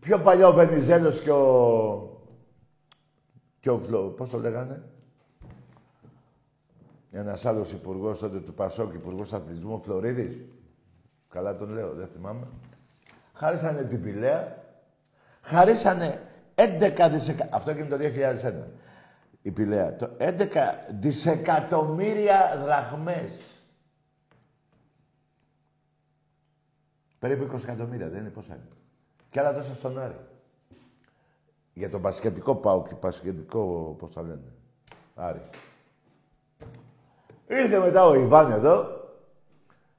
[0.00, 2.20] Πιο παλιό ο Βενιζέλος και ο...
[3.60, 4.02] και ο Φλο...
[4.02, 4.82] Πώς το λέγανε;
[7.10, 10.40] Ένας άλλος υπουργός τότε του Πασόκ, υπουργός αθλητισμού, ο Φλωρίδης.
[11.28, 12.46] Καλά τον λέω, δεν θυμάμαι.
[13.34, 14.56] Χάρισανε την Πηλαία.
[15.40, 16.20] Χαρίσανε
[16.54, 16.62] 11
[17.10, 17.48] δισεκατομμύρια.
[17.50, 18.52] Αυτό έγινε το 2001.
[19.42, 19.96] Η Πηλαία.
[19.96, 20.34] Το 11
[21.00, 23.49] δισεκατομμύρια δραχμές.
[27.20, 28.68] Περίπου 20 εκατομμύρια, δεν είναι πόσα είναι.
[29.30, 30.20] Και άλλα τόσα στον Άρη.
[31.72, 34.52] Για τον πασχετικό πάω και πασχετικό, πώς τα λένε.
[35.14, 35.48] Άρη.
[37.46, 38.98] Ήρθε μετά ο Ιβάν εδώ.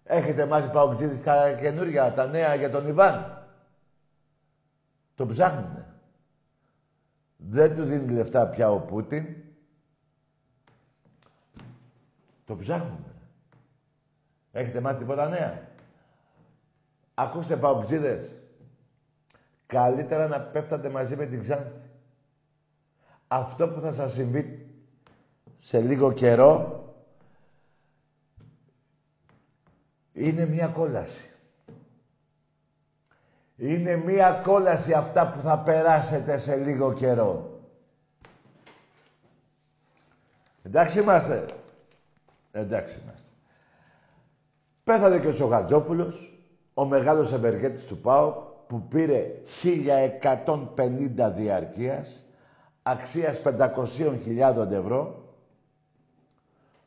[0.04, 3.48] Έχετε μάθει παοξίδης τα καινούργια, τα νέα για τον Ιβάν.
[5.16, 5.86] Το ψάχνουνε.
[7.38, 9.26] Δεν του δίνει λεφτά πια ο Πούτιν.
[12.46, 13.16] Το ψάχνουνε.
[14.52, 15.71] Έχετε μάθει τίποτα νέα;
[17.14, 18.38] Ακούστε παοξίδες.
[19.66, 21.72] Καλύτερα να πέφτατε μαζί με την Ξάνθη.
[23.28, 24.66] Αυτό που θα σας συμβεί
[25.60, 26.82] σε λίγο καιρό
[30.14, 31.30] είναι μια κόλαση.
[33.56, 37.60] Είναι μια κόλαση αυτά που θα περάσετε σε λίγο καιρό.
[40.64, 41.46] Εντάξει είμαστε.
[42.52, 43.28] Εντάξει είμαστε.
[44.84, 46.31] Πέθανε και ο Σοχατζόπουλος,
[46.74, 49.32] ο μεγάλος ευεργέτης του ΠΑΟΚ, που πήρε
[49.64, 52.26] 1150 διαρκείας,
[52.84, 55.26] αξίας 500.000 ευρώ.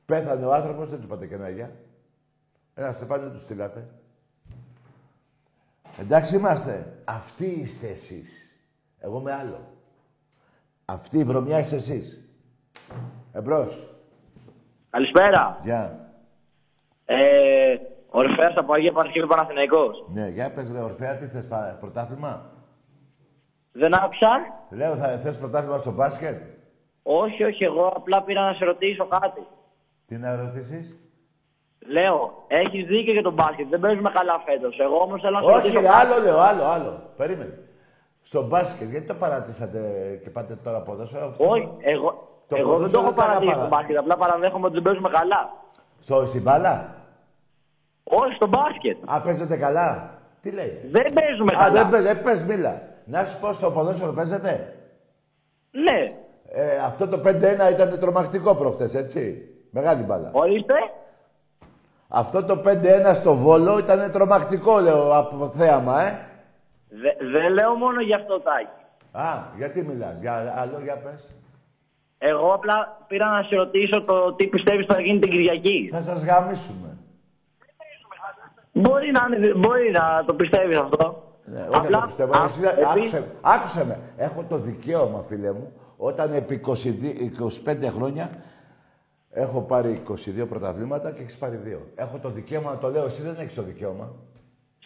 [0.05, 1.73] Πέθανε ο άνθρωπος, δεν του είπατε και ένα γεια.
[2.75, 3.89] Ένα στεφάνι του στείλατε.
[5.99, 7.03] Εντάξει είμαστε.
[7.05, 8.57] Αυτοί είστε εσείς.
[8.99, 9.73] Εγώ με άλλο.
[10.85, 12.29] Αυτή η βρωμιά είστε εσείς.
[13.33, 13.89] Εμπρός.
[14.91, 15.61] Καλησπέρα.
[15.63, 16.11] Γεια.
[17.05, 17.77] Ε,
[18.21, 20.05] Ορφέας από Αγία Παρασκευή Παναθηναϊκός.
[20.13, 22.51] Ναι, για πες ρε Ορφέα, τι θες, πα- πρωτάθλημα;
[23.73, 24.31] Δεν άκουσα.
[24.71, 26.37] Λέω, θα θες πρωτάθλημα στο μπάσκετ;
[27.03, 29.47] Όχι, όχι, εγώ απλά πήρα να σε ρωτήσω κάτι.
[30.07, 30.99] Τι να ρωτήσεις;
[31.87, 33.67] Λέω, έχεις δίκιο για τον μπάσκετ.
[33.69, 34.79] Δεν παίζουμε καλά φέτος.
[34.79, 35.99] Εγώ όμως θέλω να σε Όχι ρωτήσω ρε, κάτι.
[36.07, 36.93] άλλο λέω, άλλο, άλλο.
[37.17, 37.59] Περίμενε.
[38.21, 39.81] Στο μπάσκετ, γιατί το παρατήσατε
[40.23, 41.25] και πάτε τώρα ποδόσφαιρο.
[41.27, 43.61] Αυτό; Όχι, εγώ, Το εγώ δεν το ποδόσφαιρο έχω δεν τα παρατήσει παρά.
[43.61, 43.97] τον μπάσκετ.
[43.97, 45.53] Απλά παραδέχομαι ότι δεν παίζουμε καλά.
[45.99, 46.95] Στο στην μπάλα;
[48.05, 48.97] Όχι, στο μπάσκετ.
[49.05, 50.19] Α, παίζετε καλά.
[50.41, 50.81] Τι λέει.
[50.91, 51.73] Δεν παίζουμε Α, καλά.
[51.73, 52.83] δεν παίζει, ε, πες, μίλα.
[53.05, 54.75] Να σου πω στο ποδόσφαιρο παίζετε;
[55.71, 56.07] Ναι.
[56.49, 59.49] Ε, αυτό το 5-1 ήταν τρομακτικό προχτές, έτσι.
[59.71, 60.31] Μεγάλη μπάλα.
[60.33, 60.75] Ορίστε.
[62.09, 66.19] Αυτό το 5-1 στο Βόλο ήταν τρομακτικό, λέω, από θέαμα, ε.
[66.89, 68.83] Δε- Δεν λέω μόνο γι' αυτό, Τάκη.
[69.13, 71.31] Α, γιατί μιλάς, για άλλο, για πες.
[72.19, 75.89] Εγώ απλά πήρα να σε ρωτήσω το τι πιστεύεις θα γίνει την Κυριακή.
[75.93, 76.94] Θα σας γαμίσουμε.
[78.77, 81.23] Μπορεί να, είναι- μπορεί να το πιστεύεις αυτό.
[81.45, 82.33] Ναι, όχι, δεν το πιστεύω.
[82.39, 83.99] α, Εσύ, επειδή- άκουσε, άκουσε με.
[84.17, 88.31] Έχω το δικαίωμα, φίλε μου, όταν επί 22 25 χρόνια
[89.31, 90.03] έχω πάρει
[90.43, 91.81] 22 πρωταβλήματα και έχεις πάρει δύο.
[91.95, 93.05] Έχω το δικαίωμα να το λέω.
[93.05, 94.13] Εσύ δεν έχεις το δικαίωμα.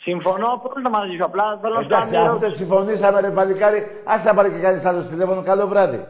[0.01, 1.24] Συμφωνώ απόλυτα μαζί σου.
[1.24, 2.64] Απλά θέλω να σου Εντάξει, κάνω μια αφού δεν ερώτηση.
[2.66, 5.43] συμφωνήσαμε, ρε παλικάρι, άσε να πάρει και κανείς άλλος τηλέφωνο.
[5.43, 6.07] Καλό βράδυ.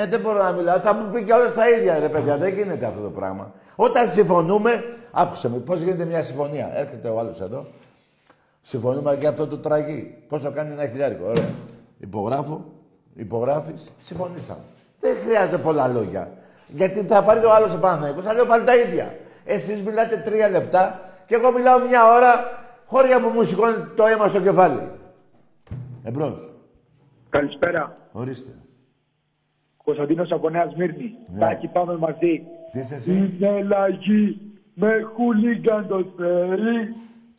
[0.00, 0.78] Ε, δεν μπορώ να μιλάω.
[0.78, 2.36] Θα μου πει και όλα τα ίδια, ρε παιδιά.
[2.36, 3.52] Δεν γίνεται αυτό το πράγμα.
[3.76, 6.70] Όταν συμφωνούμε, άκουσε με, πώς γίνεται μια συμφωνία.
[6.74, 7.66] Έρχεται ο άλλος εδώ.
[8.60, 10.24] Συμφωνούμε και αυτό το τραγί.
[10.28, 11.26] Πόσο κάνει ένα χιλιάρικο.
[11.26, 11.48] Ωραία.
[11.98, 12.64] Υπογράφω,
[13.14, 14.60] υπογράφεις, συμφωνήσαμε.
[15.00, 16.30] Δεν χρειάζεται πολλά λόγια.
[16.68, 19.16] Γιατί θα πάρει το άλλος ο Παναθηναϊκός, θα λέω πάλι τα ίδια.
[19.44, 22.32] Εσείς μιλάτε τρία λεπτά και εγώ μιλάω μια ώρα
[22.86, 24.90] χώρια που μου σηκώνει το αίμα στο κεφάλι.
[26.02, 26.52] Εμπρός.
[27.28, 27.92] Καλησπέρα.
[28.12, 28.50] Ορίστε.
[29.88, 31.14] Κωνσταντίνος από Νέα Σμύρνη.
[31.26, 31.38] Ναι.
[31.38, 32.42] Τάκη, πάμε μαζί.
[32.72, 34.40] Τι είσαι εσύ; Είναι λαγή
[34.74, 36.94] με χούλιγκαν το φέρι.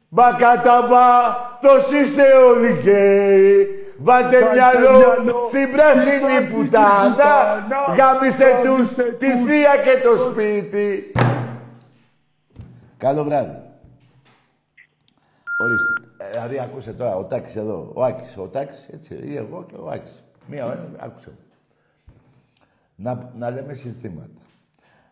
[0.09, 3.67] Μα κατά βάθος είστε όλοι γκέι.
[3.97, 7.09] Βάλτε Βάλτε μυαλό μυαλό στην πράσινη στην πουτάνα.
[7.09, 7.95] πουτάνα.
[7.97, 11.11] Γάμιστε τους Γάμιστε τη τους θεία και το σπίτι.
[12.97, 13.57] Καλό βράδυ.
[15.57, 15.93] Ορίστε.
[16.17, 17.91] Ε, δηλαδή, ακούσε τώρα ο Τάκης εδώ.
[17.93, 20.23] Ο Άκης, ο Τάκης, έτσι, ή εγώ και ο Άκης.
[20.45, 21.29] Μία ο ένας, άκουσε.
[22.99, 23.13] Με.
[23.13, 24.41] Να, να λέμε συνθήματα.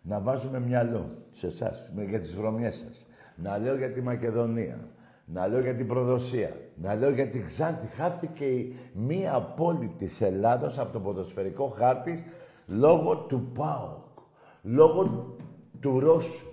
[0.01, 3.07] Να βάζουμε μυαλό σε εσάς για τις βρωμιές σας.
[3.35, 4.79] Να λέω για τη Μακεδονία.
[5.25, 6.55] Να λέω για την προδοσία.
[6.75, 7.87] Να λέω για την Ξάνθη.
[7.95, 12.25] Χάθηκε η μία πόλη της Ελλάδος από το ποδοσφαιρικό χάρτη
[12.65, 14.05] λόγω του ΠΑΟΚ.
[14.61, 15.35] Λόγω
[15.79, 16.45] του Ρώσου.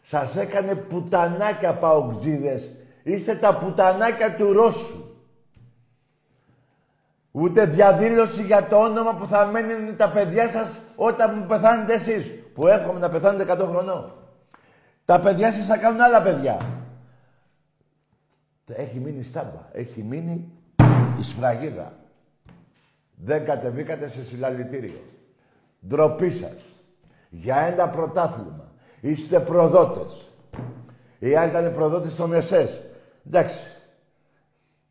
[0.00, 2.72] Σας έκανε πουτανάκια παοκτζίδες.
[3.02, 5.09] Είστε τα πουτανάκια του Ρώσου.
[7.30, 12.30] Ούτε διαδήλωση για το όνομα που θα μένουν τα παιδιά σας όταν πεθάνετε εσείς.
[12.54, 14.12] Που εύχομαι να πεθάνετε 100 χρονών.
[15.04, 16.56] Τα παιδιά σας θα κάνουν άλλα παιδιά.
[18.66, 19.68] Έχει μείνει στάμπα.
[19.72, 20.52] Έχει μείνει
[21.18, 21.92] η σφραγίδα.
[23.14, 25.04] Δεν κατεβήκατε σε συλλαλητήριο.
[25.86, 26.62] Ντροπή σας.
[27.28, 28.72] Για ένα πρωτάθλημα.
[29.00, 30.30] Είστε προδότες.
[31.18, 32.82] Οι άλλοι ήταν προδότες των ΕΣΕΣ.
[33.26, 33.64] Εντάξει.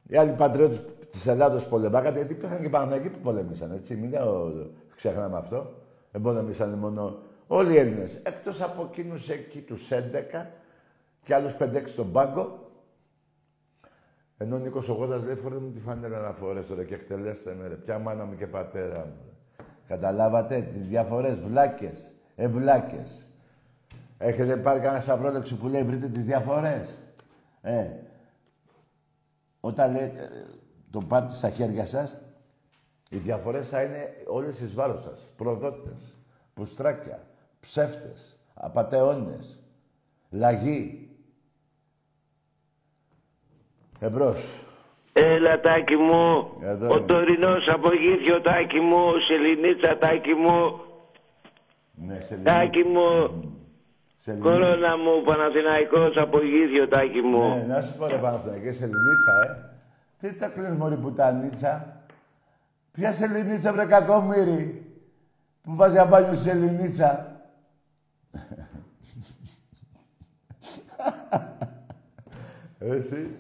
[0.08, 3.96] Οι άλλοι πατριώτες της Ελλάδος πολεμάγατε, γιατί υπήρχαν και Παναγιακοί που πολέμησαν, έτσι.
[3.96, 4.52] Μην λέω,
[4.96, 5.74] ξεχνάμε αυτό.
[6.12, 8.20] Δεν πολεμήσαν μόνο όλοι οι Έλληνες.
[8.24, 10.46] Εκτός από εκείνους εκεί τους 11
[11.24, 12.72] και άλλους 5-6 στον πάγκο.
[14.38, 17.68] Ενώ ο Νίκος Ογόντας λέει, φορέ μου τη φανέλα να φορέσω ρε και εκτελέστε με
[17.68, 17.76] ρε.
[17.76, 19.16] Ποια μάνα μου και πατέρα μου.
[19.26, 19.64] ρε.
[19.88, 23.30] Καταλάβατε τις διαφορές, βλάκες, ευλάκες.
[24.18, 27.02] Έχετε πάρει κανένα σταυρόλεξο που λέει βρείτε τις διαφορές.
[27.62, 27.86] Ε,
[29.60, 30.46] όταν λέτε, ε,
[30.92, 32.26] το πάρετε στα χέρια σας,
[33.10, 35.22] οι διαφορές θα είναι όλες εις βάρος σας.
[35.38, 36.18] Προδότες,
[36.54, 37.28] πουστράκια,
[37.60, 39.60] ψεύτες, απατεώνες,
[40.30, 41.10] λαγί.
[44.00, 44.64] Εμπρός.
[45.14, 46.50] Έλα, τάκι μου.
[46.62, 47.06] Εδώ Ο είμαι.
[47.06, 49.02] τωρινός απογήθιο, τάκι μου.
[49.28, 50.82] Σεληνίτσα, τάκι μου.
[51.94, 53.08] Ναι, σε Τάκι μου.
[54.16, 57.56] Σε Κορώνα μου, Παναθηναϊκός απογήθιο, τάκι μου.
[57.56, 59.79] Ναι, να σου πω ρε Παναθηναϊκέ, σελινίτσα, ε.
[60.20, 62.04] Τι τα κλείνεις μωρή πουτανίτσα;
[62.92, 64.84] Ποια σελινίτσα βρε κακόμοιρη.
[65.62, 67.42] Που βάζει αμπάνιο σελινίτσα.
[72.80, 73.38] Εσύ.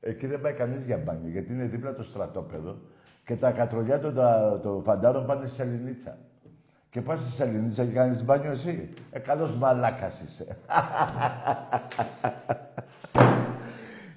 [0.00, 2.78] Εκεί δεν πάει κανείς για μπάνιο, γιατί είναι δίπλα το στρατόπεδο
[3.24, 6.18] και τα κατρολιά των τα, το φαντάρων πάνε σε σελινίτσα.
[6.90, 8.88] Και πας στη σελινίτσα και κάνεις μπάνιο εσύ.
[9.10, 10.46] Ε, καλός μαλάκας είσαι.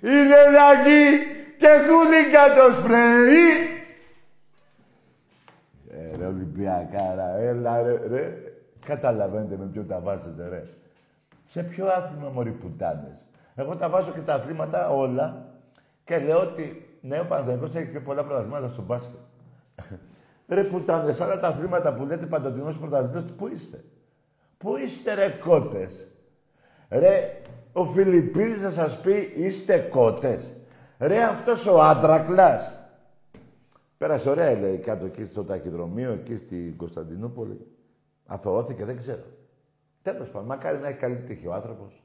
[0.01, 3.76] Είναι λαγί και χούλικα το σπρέι.
[5.89, 8.38] Ε, ρε Ολυμπιακάρα, έλα ρε, ρε.
[8.86, 10.64] Καταλαβαίνετε με ποιο τα βάζετε, ρε.
[11.43, 13.26] Σε ποιο άθλημα, μωρή πουτάνες.
[13.55, 15.45] Εγώ τα βάζω και τα αθλήματα όλα
[16.03, 19.20] και λέω ότι ναι, ο Παναθηναϊκός έχει πιο πολλά πρωταθλήματα στο μπάσκετ.
[20.55, 23.84] ρε πουτάνες, άλλα τα αθλήματα που λέτε παντοτινός πρωταθλητής, πού είστε;
[24.58, 26.08] Πού είστε ρε κότες;
[26.89, 27.41] Ρε,
[27.72, 30.53] ο Φιλιππίδης θα σας πει είστε κότες;
[30.99, 32.81] Ρε, αυτός ο άντρακλας.
[33.97, 37.67] Πέρασε ωραία, λέει, κάτω εκεί στο ταχυδρομείο, εκεί στην Κωνσταντινούπολη.
[38.25, 39.23] Αθωώθηκε, δεν ξέρω.
[40.01, 42.03] Τέλος πάντων, μακάρι να έχει καλή τύχη ο άνθρωπος.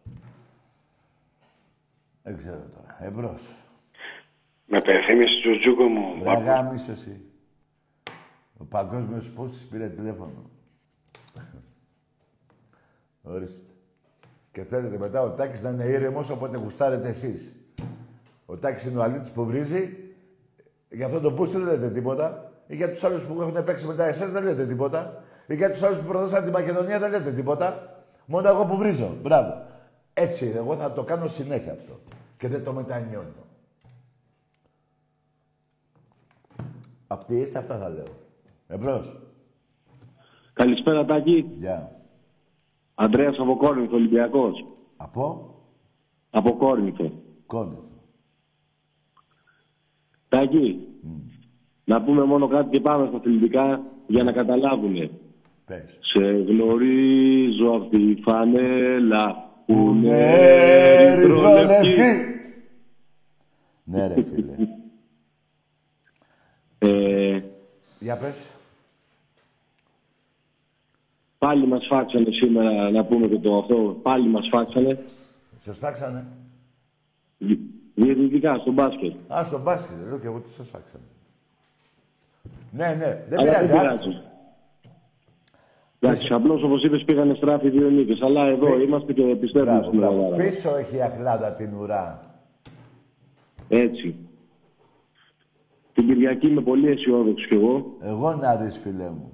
[2.22, 2.96] Δεν ξέρω τώρα.
[3.00, 3.48] Εμπρός.
[4.66, 6.22] Με πεθύμισε του Τζούκο μου.
[6.22, 7.24] Ρε γάμισο εσύ.
[8.58, 10.50] Ο παγκόσμιος πόσος πήρε τηλέφωνο.
[13.22, 13.70] Ορίστε.
[14.52, 17.56] Και θέλετε μετά ο Τάκης να είναι ήρεμος όποτε γουστάρετε εσείς.
[18.46, 19.96] Ο Τάκης είναι ο αλήτης που βρίζει.
[20.88, 22.52] Για αυτό το πούστη δεν λέτε τίποτα.
[22.66, 25.22] Ή για τους άλλους που έχουν παίξει μετά εσάς δεν λέτε τίποτα.
[25.46, 27.96] Ή για τους άλλους που προδώσαν τη Μακεδονία δεν λέτε τίποτα.
[28.26, 29.16] Μόνο εγώ που βρίζω.
[29.22, 29.62] Μπράβο.
[30.12, 30.56] Έτσι είναι.
[30.58, 32.00] Εγώ θα το κάνω συνέχεια αυτό.
[32.36, 33.46] Και δεν το μετανιώνω.
[37.06, 38.06] Αυτή είστε, αυτά θα λέω.
[38.66, 39.20] Εμπρός.
[40.52, 41.50] Καλησπέρα, Τάκη.
[41.58, 42.00] Γεια.
[42.94, 44.64] Αντρέας από Κόρνηθο, Ολυμπιακός.
[44.96, 45.54] Από;
[46.30, 47.12] Από Κόρνηθο.
[47.46, 47.91] Κόρνηθο.
[50.32, 50.88] Τάκη,
[51.84, 55.10] να πούμε μόνο κάτι και πάμε στα αθλητικά για να καταλάβουνε.
[55.66, 55.98] Πες.
[56.00, 61.88] Σε γνωρίζω από τη φανέλα που είναι ερυθρολευκή.
[61.88, 62.30] ερυθρολευκή.
[63.84, 64.54] Ναι, ρε φίλε.
[66.78, 67.40] Ε,
[67.98, 68.50] Για πες.
[71.38, 74.98] πάλι μας φάξανε σήμερα, να πούμε και το αυτό, πάλι μας φάξανε
[75.56, 76.26] Σας φάξανε.
[77.94, 79.12] Δι- διαιτητικά στο μπάσκετ.
[79.34, 79.96] Α, στο μπάσκετ.
[80.08, 81.04] Λέω και εγώ τι σας φάξανε.
[82.70, 83.24] Ναι, ναι.
[83.28, 83.66] Δεν Αλλά πειράζει.
[83.66, 83.98] δεν άστο.
[84.08, 84.20] πειράζει.
[86.00, 89.98] Εντάξει, απλώς όπως είπες πήγανε στράφη δύο νίκες, αλλά εδώ είμαστε και πιστεύουμε Μπράβο, στην
[89.98, 90.14] μπράβο.
[90.24, 90.36] Ελλάδα.
[90.44, 92.20] Πίσω έχει η αχλάδα την ουρά.
[93.68, 94.16] Έτσι.
[95.94, 97.96] Την Κυριακή είμαι πολύ αισιόδοξος κι εγώ.
[98.00, 99.32] Εγώ να δεις, φίλε μου.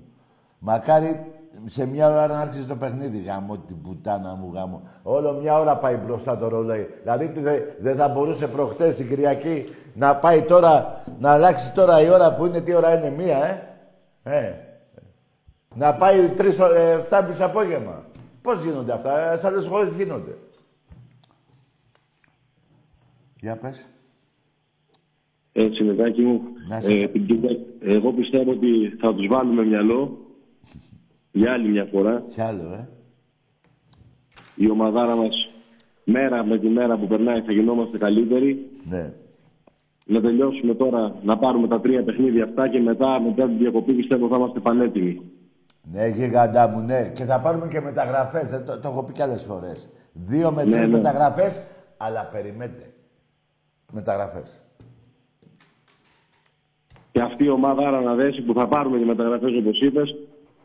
[0.59, 1.28] Μακάρι
[1.65, 3.19] σε μια ώρα να άρχισε το παιχνίδι.
[3.23, 4.83] Γάμο την πουτάνα μου, γάμο.
[5.03, 6.89] Όλο μια ώρα πάει μπροστά το ρολόι.
[7.03, 12.03] Δηλαδή τι δε- δεν θα μπορούσε προχτές την Κυριακή να πάει τώρα, να αλλάξει τώρα
[12.03, 13.63] η ώρα που είναι, τι ώρα είναι, μία, ε;
[14.23, 14.55] ε.
[15.75, 18.05] Να πάει τρεις, ο- ε, 7.30 απόγευμα.
[18.43, 20.37] Πώς γίνονται αυτά, ε, σε άλλες χώρες γίνονται.
[23.41, 23.87] Για πες.
[25.53, 26.41] Έτσι, Νετάκη μου.
[26.69, 30.19] Να σε Ε, την Κυριακή- εγώ πιστεύω ότι θα τους βάλουμε μυαλό
[31.31, 32.23] για άλλη μια φορά.
[32.35, 32.89] Κι άλλο, ε.
[34.55, 35.51] Η ομαδάρα μας
[36.05, 38.71] μέρα με τη μέρα που περνάει θα γινόμαστε καλύτεροι.
[38.89, 39.13] Ναι.
[40.07, 44.29] Να τελειώσουμε τώρα, να πάρουμε τα τρία παιχνίδια αυτά και μετά, μετά την διακοπή πιστεύω
[44.29, 45.21] θα είμαστε πανέτοιμοι.
[45.93, 47.13] Ναι, γίγαντά μου, ναι.
[47.15, 48.51] Και θα πάρουμε και μεταγραφές.
[48.51, 49.91] Δεν το, το έχω πει κι άλλες φορές.
[50.13, 50.97] Δύο με Ναι, τρεις ναι.
[50.97, 51.63] μεταγραφές,
[51.97, 52.93] αλλά περιμένετε.
[53.93, 54.63] Μεταγραφές.
[57.13, 60.17] Και αυτή η ομάδα άρα να δέσει που θα πάρουμε και μεταγραφές όπως είπες,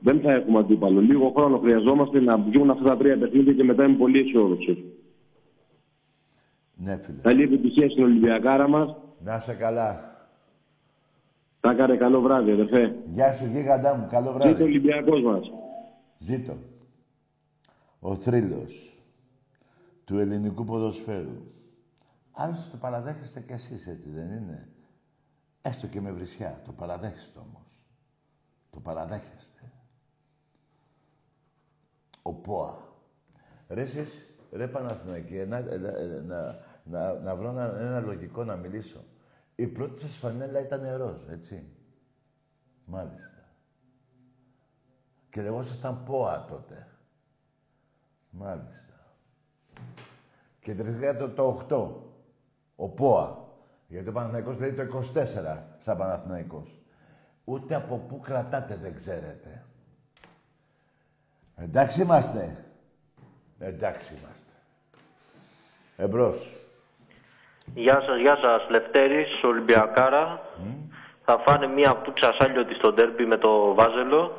[0.04, 0.99] δεν θα έχουμε αντίπαλο.
[1.01, 4.84] Λίγο χρόνο χρειαζόμαστε να βγουν αυτά τα τρία παιχνίδια και μετά είμαι πολύ αισιόδοξος.
[6.76, 7.22] Ναι, φίλε.
[7.22, 8.95] Καλή επιτυχία στην Ολυμπιακάρα μας.
[9.20, 10.12] Να είσαι καλά.
[11.60, 12.95] Θα έκανε καλό βράδυ, αδερφέ.
[13.12, 14.08] Γεια σου, γίγαντά μου.
[14.12, 14.49] Καλό βράδυ.
[14.51, 15.51] Ζήτω ο Ολυμπιακός μας.
[16.18, 16.58] Ζήτω.
[17.99, 18.97] Ο θρύλος
[20.06, 21.43] του ελληνικού ποδοσφαίρου.
[22.32, 24.68] Άλλωστε το παραδέχεστε κι εσείς, έτσι δεν είναι;
[25.62, 26.62] Έστω και με βρισιά.
[26.66, 27.86] Το παραδέχεστε όμως.
[28.72, 29.62] Το παραδέχεστε.
[32.24, 32.74] Ο ΠΟΑ.
[33.67, 34.09] Ρε εσείς,
[34.51, 39.03] ρε Παναθηναϊκή, να, ε, ε, να, να, να βρω ένα, ένα λογικό να μιλήσω.
[39.55, 41.67] Η πρώτη σας φανέλα ήταν ροζ, έτσι.
[42.86, 43.32] Μάλιστα.
[45.30, 46.88] Και λεγόσασταν ΠΟΑ τότε.
[48.30, 49.15] Μάλιστα.
[50.59, 52.86] Και τρέχετε το, το 8.
[52.86, 53.43] Ο ΠΟΑ.
[53.88, 56.82] Γιατί ο Παναθηναϊκός λέει το 24 σαν Παναθηναϊκός.
[57.43, 59.65] Ούτε από πού κρατάτε δεν ξέρετε.
[61.56, 62.66] Εντάξει είμαστε.
[63.60, 64.51] Εντάξει είμαστε.
[65.97, 66.58] Εμπρός.
[67.74, 68.70] Γεια σας, γεια σας.
[68.70, 70.41] Λευτέρης, Ολυμπιακάρα.
[71.26, 74.32] Θα φάνε μία πουτσα σάλιωτη στο ντέρμπι με το Βάζελο.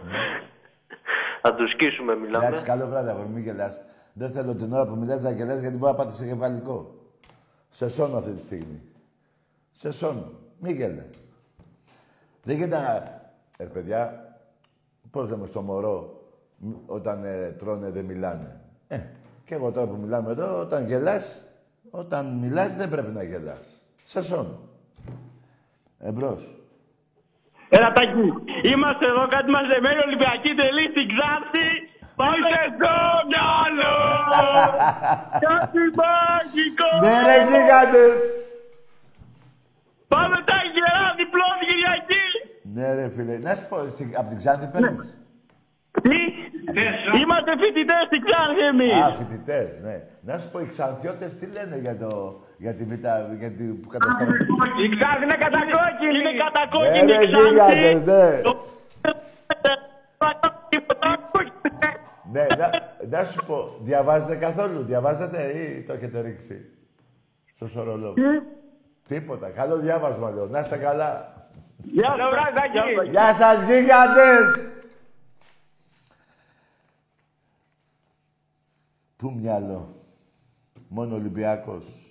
[1.42, 2.46] Θα τους σκίσουμε, μιλάμε.
[2.46, 3.80] Εντάξει, καλό βράδυ, αγόρι, μην γελάς.
[4.12, 6.94] Δεν θέλω την ώρα που μιλάς να γελάς γιατί μπορεί να πάτε σε κεφαλικό.
[7.68, 8.82] Σε σώνω αυτή τη στιγμή.
[9.72, 10.32] Σε σώνω.
[10.58, 11.24] Μην γελάς.
[12.42, 13.22] Δεν γίνεται να...
[13.56, 14.28] Ε, παιδιά,
[15.10, 16.13] πώς λέμε στο μωρό, μ,
[16.86, 18.60] όταν ε, τρώνε δεν μιλάνε.
[18.88, 18.98] Ε,
[19.44, 21.44] και εγώ τώρα που μιλάμε εδώ, όταν γελάς,
[21.90, 23.82] όταν μιλάς δεν πρέπει να γελάς.
[24.02, 24.58] Σε σώνω.
[25.98, 26.56] Εμπρός.
[27.68, 28.12] Έλα Τάκη,
[28.72, 31.68] είμαστε εδώ κάτι μαζεμένοι Ολυμπιακοί τελεί στην Ξάνθη.
[32.20, 32.94] Πάμε στο
[33.30, 33.96] μυαλό!
[35.46, 36.90] Κάτι μαγικό!
[37.04, 38.20] Ναι ρε γίγαντες!
[40.08, 42.24] Πάμε Τάκη, ένα διπλό την Κυριακή!
[42.74, 45.16] Ναι ρε φίλε, να σου πω, εσύ από την Ξάνθη παίρνεις;
[46.72, 46.82] Τι;
[47.20, 49.02] Είμαστε φοιτητές στην Ξάνθη εμείς!
[49.04, 49.96] Α, φοιτητές, ναι.
[50.20, 52.10] Να σου πω, οι Ξανθιώτες τι λένε για, το,
[52.56, 53.06] για τη β'
[53.38, 54.32] για την που καταστρέφει.
[54.84, 56.16] Η Ξάνθη είναι κατακόκκινη!
[56.20, 57.48] Είναι κατακόκκινη Ναι, ρε η Ξάνθη!
[57.48, 58.40] γίγαντες, ναι.
[62.32, 62.70] Ναι, να,
[63.18, 66.70] να σου πω, διαβάζετε καθόλου, διαβάζετε ή το έχετε ρίξει
[67.54, 68.14] στο σωρολόγο.
[69.08, 71.32] Τίποτα, καλό διάβασμα λέω, να είστε καλά.
[71.76, 74.73] Γεια σας, βράδυ, Γεια σας γίγαντες!
[79.16, 79.94] Πού μυαλό;
[80.88, 82.08] Μόνο Ολυμπιακός.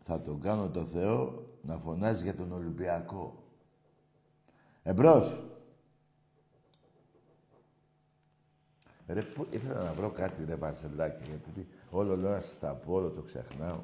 [0.00, 3.42] Θα τον κάνω το Θεό να φωνάζει για τον Ολυμπιακό.
[4.82, 5.42] Εμπρός.
[9.06, 12.74] Ρε, πού, ήθελα να βρω κάτι, ρε Βαρσελάκη, γιατί τι- όλο λέω να σας τα
[12.74, 13.80] πω, όλο το ξεχνάω.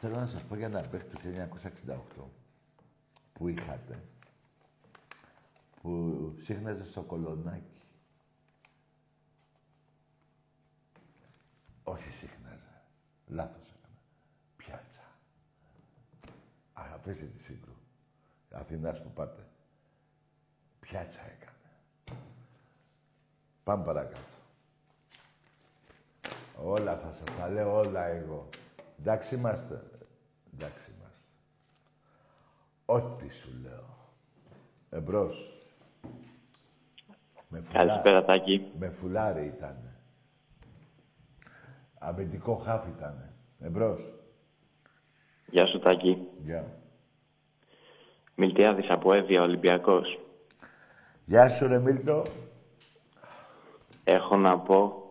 [0.00, 2.30] Θέλω να σας πω για ένα παίχτη του 1968
[3.32, 4.02] που είχατε,
[5.82, 7.75] που σύχναζε στο κολονάκι.
[11.88, 12.68] Όχι σύχναζε.
[13.26, 13.98] Λάθος έκανα.
[14.56, 15.00] Πιάτσα.
[16.72, 17.74] Α, αφήστε τη σύγκρου.
[18.50, 19.46] Αθηνάς που πάτε.
[20.80, 22.20] Πιάτσα έκανε.
[23.64, 24.20] Πάμε παρακάτω.
[26.60, 28.48] Όλα θα σας τα λέω, όλα εγώ.
[28.98, 29.90] Εντάξει είμαστε.
[30.54, 31.24] Εντάξει είμαστε.
[32.84, 33.96] Ό,τι σου λέω.
[34.90, 35.50] Εμπρός.
[37.48, 38.72] Με φουλά- Καλησπέρα, Τάκη.
[38.78, 39.85] Με φουλάρι ήταν.
[42.08, 43.30] Αμυντικό χάφ ήταν.
[43.58, 44.14] Εμπρός.
[45.50, 46.18] Γεια σου, Τάκη.
[46.44, 46.64] Γεια.
[48.34, 50.18] Μιλτιάδης από Εύβοια, Ολυμπιακός.
[51.24, 52.22] Γεια σου ρε Μίλτο.
[54.04, 55.02] Έχω να πω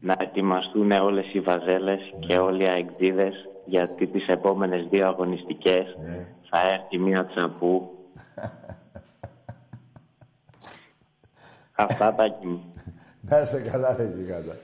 [0.00, 3.34] να ετοιμαστούν όλες οι βαζέλες και όλοι οι αεκτζίδες
[3.66, 5.96] γιατί τις επόμενες δύο αγωνιστικές
[6.50, 7.90] θα έρθει μία τσαπού.
[11.84, 12.72] Αυτά Τάκη μου.
[13.20, 14.54] Να είσαι καλά, ρε γιγάντα.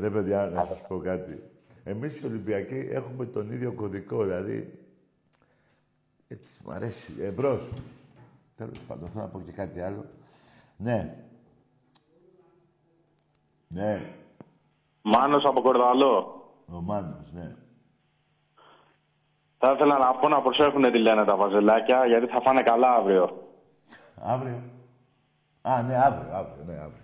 [0.00, 1.42] Ρε παιδιά, να σας πω κάτι.
[1.84, 4.84] Εμείς οι Ολυμπιακοί έχουμε τον ίδιο κωδικό, δηλαδή...
[6.28, 7.14] Έτσι, μ' αρέσει.
[7.20, 7.72] Εμπρός.
[8.56, 10.04] Τέλος πάντων, θέλω να πω και κάτι άλλο.
[10.76, 11.16] Ναι.
[13.68, 14.14] Ναι.
[15.02, 16.44] Μάνος από Κορδαλό.
[16.66, 17.56] Ο Μάνος, ναι.
[19.58, 23.48] Θα ήθελα να πω να προσέχουν τι λένε τα βαζελάκια, γιατί θα φάνε καλά αύριο.
[24.14, 24.62] Αύριο.
[25.62, 27.02] Α, ναι, αύριο, αύριο, ναι, αύριο.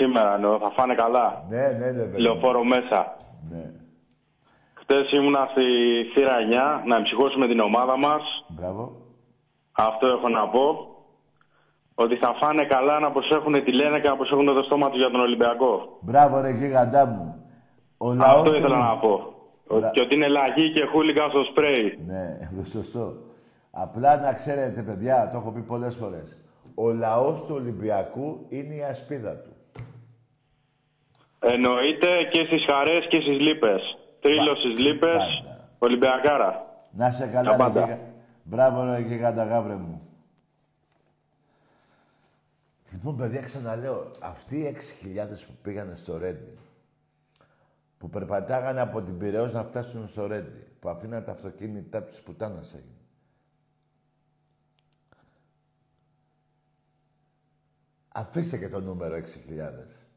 [0.00, 1.26] Σήμερα εννοώ, θα φάνε καλά.
[1.48, 2.20] Ναι, ναι, ναι, βέβαια.
[2.20, 3.16] Λεωφόρο μέσα.
[3.50, 3.64] Ναι.
[4.80, 5.64] Χτες ήμουνα στη
[6.12, 6.36] θύρα
[6.82, 8.22] 9 να εμψυχώσουμε την ομάδα μας.
[8.48, 8.84] Μπράβο.
[9.72, 10.64] Αυτό έχω να πω.
[11.94, 15.10] Ότι θα φάνε καλά να προσέχουν τι λένε και να προσέχουν το στόμα του για
[15.10, 15.98] τον Ολυμπιακό.
[16.00, 17.26] Μπράβο, ρε γίγαντά μου.
[17.98, 19.34] Ο λαός Αυτό του- ήθελα να πω.
[19.68, 21.98] Μπρα- Και ότι είναι λαγή και χούλιγκαν στο σπρέι.
[22.06, 22.24] Ναι,
[22.74, 23.12] σωστό.
[23.70, 26.38] Απλά να ξέρετε, παιδιά, το έχω πει πολλές φορές.
[26.74, 29.49] Ο λαός του Ολυμπιακού είναι η ασπίδα του.
[31.42, 33.82] Εννοείται και στις χαρές και στις λύπες.
[34.20, 35.22] Τρίλος στις λύπες,
[35.78, 36.64] Ολυμπιακάρα.
[36.92, 37.80] Να σε Τα καλά, ρε πάντα.
[37.84, 38.00] γίγα-
[38.44, 40.02] Μπράβο, ρε γίγαντα γάβρε μου.
[42.92, 46.58] Λοιπόν, παιδιά, ξαναλέω, αυτοί οι 6.000 που πήγανε στο Ρέντι,
[47.98, 52.74] που περπατάγανε από την Πειραιώς να φτάσουν στο Ρέντι, που αφήναν τα αυτοκίνητά τους πουτάνας
[52.74, 52.94] έγινε.
[58.14, 60.09] Αφήστε και το νούμερο 6.000.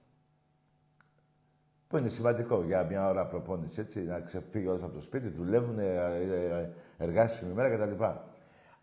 [1.93, 5.79] Που είναι σημαντικό για μια ώρα προπόνηση, έτσι, να ξεφύγει όλος από το σπίτι, δουλεύουν,
[5.79, 8.03] ε, ε, ε, εργάσιμη μέρα κτλ.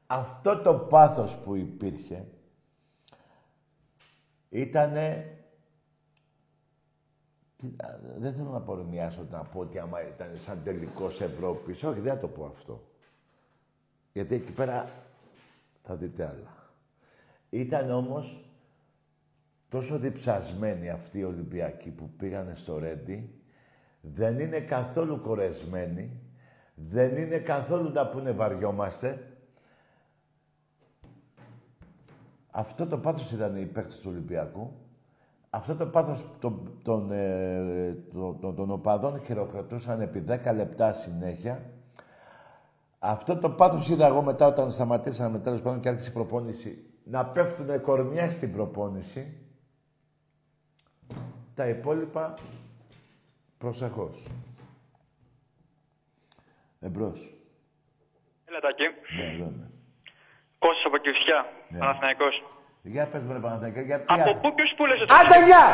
[0.06, 2.26] Αυτό το πάθος που υπήρχε
[4.48, 5.36] ήτανε...
[7.56, 11.82] Τι- α, Δεν θέλω να παρομοιάσω να πω ότι άμα ήταν σαν τελικός Ευρώπης.
[11.84, 12.84] Όχι, δεν θα το πω αυτό.
[14.12, 14.88] Γιατί εκεί πέρα
[15.82, 16.72] θα δείτε άλλα.
[17.50, 18.49] Ήταν όμως
[19.70, 23.34] τόσο διψασμένοι αυτοί οι Ολυμπιακοί που πήγανε στο Ρέντι,
[24.00, 26.20] δεν είναι καθόλου κορεσμένοι,
[26.74, 29.24] δεν είναι καθόλου να πούνε βαριόμαστε.
[32.50, 34.72] Αυτό το πάθος ήταν οι παίκτες του Ολυμπιακού.
[35.50, 41.70] Αυτό το πάθος των, των, ε, των, των, των οπαδών χειροκροτούσαν επί 10 λεπτά συνέχεια.
[42.98, 47.26] Αυτό το πάθος είδα εγώ μετά όταν σταματήσαμε τέλος πάντων και άρχισε η προπόνηση να
[47.26, 49.34] πέφτουν κορμιά στην προπόνηση.
[51.54, 52.34] Τα υπόλοιπα
[53.58, 54.26] προσεχώς.
[56.80, 57.34] Εμπρός.
[58.44, 58.82] Έλα Τάκη.
[59.16, 59.70] Ναι, εδώ είμαι.
[60.58, 61.46] Κώστας από Κηφισιά.
[61.68, 61.78] Ναι.
[61.78, 62.44] Παναθηναϊκός.
[62.82, 64.04] Για πες μου ρε Παναθηναϊκέ, γιατί...
[64.08, 65.12] Από πού και ως πού λες ότι...
[65.14, 65.66] Άντε, γεια!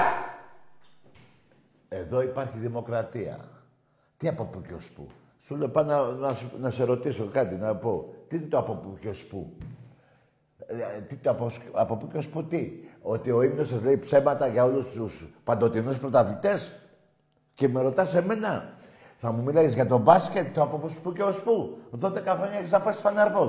[1.88, 3.48] Εδώ υπάρχει δημοκρατία.
[4.16, 5.08] Τι από πού και ως πού.
[5.38, 8.14] Σου λέω πάνω να, να, σου- να σε ρωτήσω κάτι, να πω.
[8.28, 9.56] Τι είναι το από πού και ως πού.
[10.66, 12.70] Ε, τι το από, από πού και ως πού τι;
[13.08, 16.76] Ότι ο ύμνος σας λέει ψέματα για όλους τους παντοτινούς πρωταθλητές.
[17.54, 18.74] Και με ρωτάς εμένα.
[19.16, 21.78] Θα μου μιλάγεις για τον μπάσκετ, το από πού και ως πού.
[22.00, 23.48] 12 χρόνια έχεις να πας φαναρβόλ.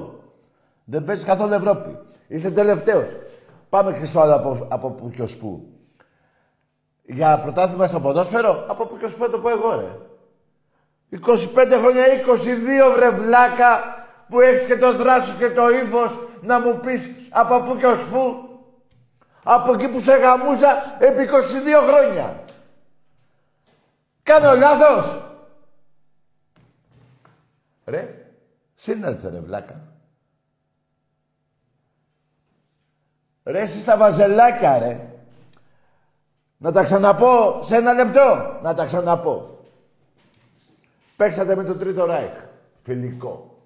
[0.83, 1.97] Δεν παίζεις καθόλου Ευρώπη.
[2.27, 3.07] Είσαι τελευταίος.
[3.69, 5.67] Πάμε και στο άλλο από, από πού και ως πού.
[7.05, 9.91] Για πρωτάθλημα στο ποδόσφαιρο, από πού και ως πού θα το πω εγώ, ρε.
[11.09, 13.79] 25 χρόνια, 22 βρε βλάκα,
[14.29, 18.07] που έχεις και το δράσος και το ύφος να μου πεις από πού και ως
[18.07, 18.46] πού.
[19.49, 22.43] Από εκεί που σε γαμούσα επί 22 χρόνια.
[24.23, 25.21] Κάνω λάθος.
[27.85, 28.31] Ρε,
[28.75, 29.81] σύνελθε ρε βλάκα.
[33.43, 35.07] Ρε, εσύ στα βαζελάκια, ρε.
[36.57, 38.59] Να τα ξαναπώ σε ένα λεπτό.
[38.61, 39.59] Να τα ξαναπώ.
[41.15, 42.43] Παίξατε με το Τρίτο Ράιχ.
[42.83, 43.63] Φιλικό.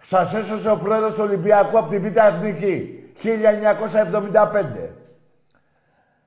[0.00, 3.04] Σας έσωσε ο πρόεδρος του Ολυμπιακού από την Β' Εθνική.
[3.22, 4.99] 1975.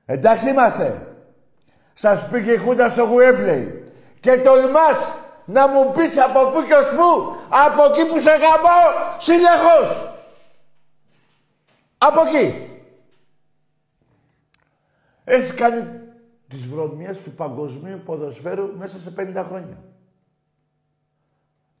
[0.06, 1.16] Εντάξει είμαστε.
[1.92, 3.84] Σας πήγε η Χούντα στο Γουέμπλεϊ.
[4.20, 7.36] Και τολμάς να μου πεις από πού και ως πού.
[7.48, 10.14] Από εκεί που σε γαμάω συνεχώς.
[11.98, 12.68] Από εκεί.
[15.24, 16.00] Έχεις κάνει
[16.48, 19.78] τις βρωμιές του παγκοσμίου ποδοσφαίρου μέσα σε 50 χρόνια.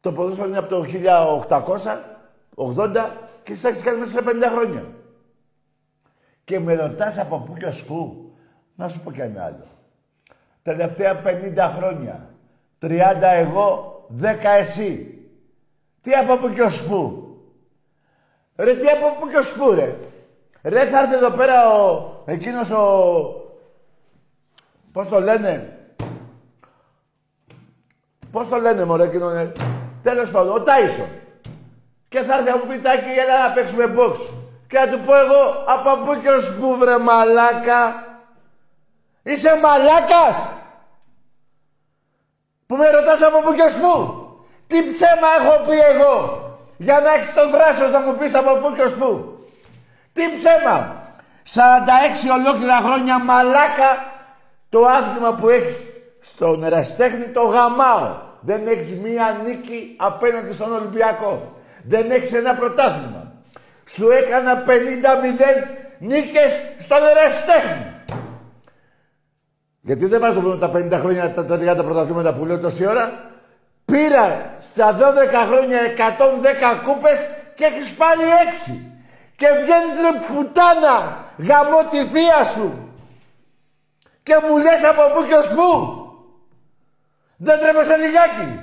[0.00, 0.84] Το ποδόσφαιρο είναι από το
[2.54, 3.10] 1880
[3.42, 4.84] και εσύ έχεις κάνει μέσα σε 50 χρόνια.
[6.44, 8.32] Και με ρωτάς από πού και ως πού.
[8.74, 9.66] Να σου πω κι ένα άλλο.
[10.62, 12.34] Τελευταία 50 χρόνια.
[12.80, 12.88] 30
[13.20, 14.24] εγώ, 10
[14.58, 15.18] εσύ.
[16.00, 17.28] Τι από πού και ως πού.
[18.56, 19.96] Ρε, τι από πού και ως πού, ρε.
[20.62, 22.12] Ρε, θα έρθει εδώ πέρα ο...
[22.26, 22.84] Εκείνος ο...
[24.92, 25.78] Πώς το λένε.
[28.30, 29.52] Πώς το λένε, μωρέ, εκείνο, ε.
[30.02, 31.08] Τέλος πάντων, ο Τάισον.
[32.08, 34.43] Και θα έρθει από πιτάκι, έλα να παίξουμε box.
[34.68, 38.04] Και θα του πω εγώ, από πού και ως πού, βρε μαλάκα.
[39.22, 40.52] Είσαι μαλάκας.
[42.66, 44.22] Που με ρωτάς από πού και ως πού.
[44.66, 46.42] Τι ψέμα έχω πει εγώ.
[46.76, 49.38] Για να έχεις το θράσος να μου πεις από πού και ως πού.
[50.12, 51.02] Τι ψέμα.
[51.54, 54.12] 46 ολόκληρα χρόνια μαλάκα
[54.68, 55.78] το άθλημα που έχεις
[56.20, 58.16] στον ερασιτέχνη το γαμάω.
[58.40, 61.52] Δεν έχεις μία νίκη απέναντι στον Ολυμπιακό.
[61.84, 63.23] Δεν έχεις ένα πρωτάθλημα.
[63.86, 64.70] Σου έκανα 50-0
[65.98, 67.92] νίκες στον ερασιτέχνη.
[69.80, 73.32] Γιατί δεν βάζω μόνο τα 50 χρόνια τα 30 πρωταθλήματα που λέω τόση ώρα.
[73.84, 75.00] Πήρα στα 12
[75.48, 78.20] χρόνια 110 κούπες και έχεις πάρει
[78.68, 78.72] 6.
[79.36, 82.88] Και βγαίνεις ρε πουτάνα, γαμώ τη θεία σου.
[84.22, 85.98] Και μου λες από πού και ως πού.
[87.36, 88.60] Δεν τρέπεσαι λιγάκι.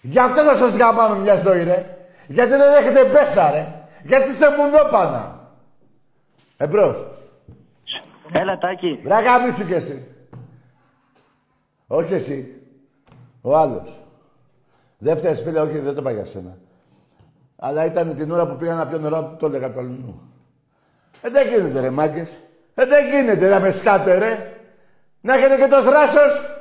[0.00, 2.01] Γι' αυτό θα σας γαμάμε μια ζωή ρε.
[2.32, 3.66] Γιατί δεν έχετε μπέσα ρε.
[4.02, 5.50] Γιατί είστε μουνόπανα.
[6.56, 7.08] Εμπρός.
[8.32, 9.00] Έλα, Τάκη.
[9.04, 10.06] Βράγα μίσου κι εσύ.
[11.86, 12.62] Όχι εσύ.
[13.40, 14.04] Ο άλλος.
[14.98, 16.56] Δεν φταίς φίλε, όχι, δεν το πάει για σένα.
[17.56, 20.20] Αλλά ήταν την ώρα που πήγα να πιω νερό, το έλεγα το αλλού.
[21.22, 22.38] Ε, δεν γίνεται ρε μάγκες.
[22.74, 24.56] Ε, δεν γίνεται να με σκάτε ρε.
[25.20, 26.51] Να έχετε και το θράσος.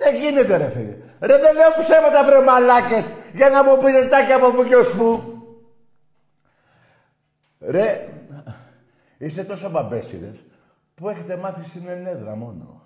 [0.00, 4.08] Δεν Δεν γίνεται ρε φίλε; Ρε δεν λέω ψέματα βρε μαλάκες για να μου πείτε
[4.08, 5.22] τάκι από πού και ως πού.
[7.60, 8.08] Ρε,
[9.18, 10.44] είστε τόσο μπαμπέσιδες
[10.94, 12.82] που έχετε μάθει στην ενέδρα μόνο.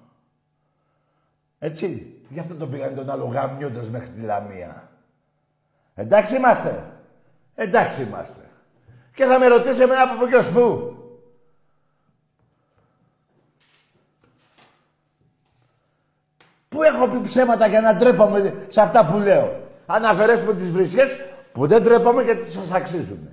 [1.58, 2.08] Έτσι.
[2.28, 4.90] Γι' αυτό τον πήγανε τον άλλο γαμιώντας μέχρι τη Λαμία.
[5.94, 6.84] Εντάξει είμαστε.
[7.54, 8.48] Εντάξει είμαστε.
[9.14, 10.40] Και θα με ρωτήσει εμένα από πού και
[16.74, 16.78] πού.
[16.78, 21.16] Πού έχω πει ψέματα για να ντρέπομαι σε αυτά που λέω; Αν αφαιρέσουμε τις βρισιές
[21.52, 23.28] που δεν ντρέπομαι γιατί σας αξίζουν.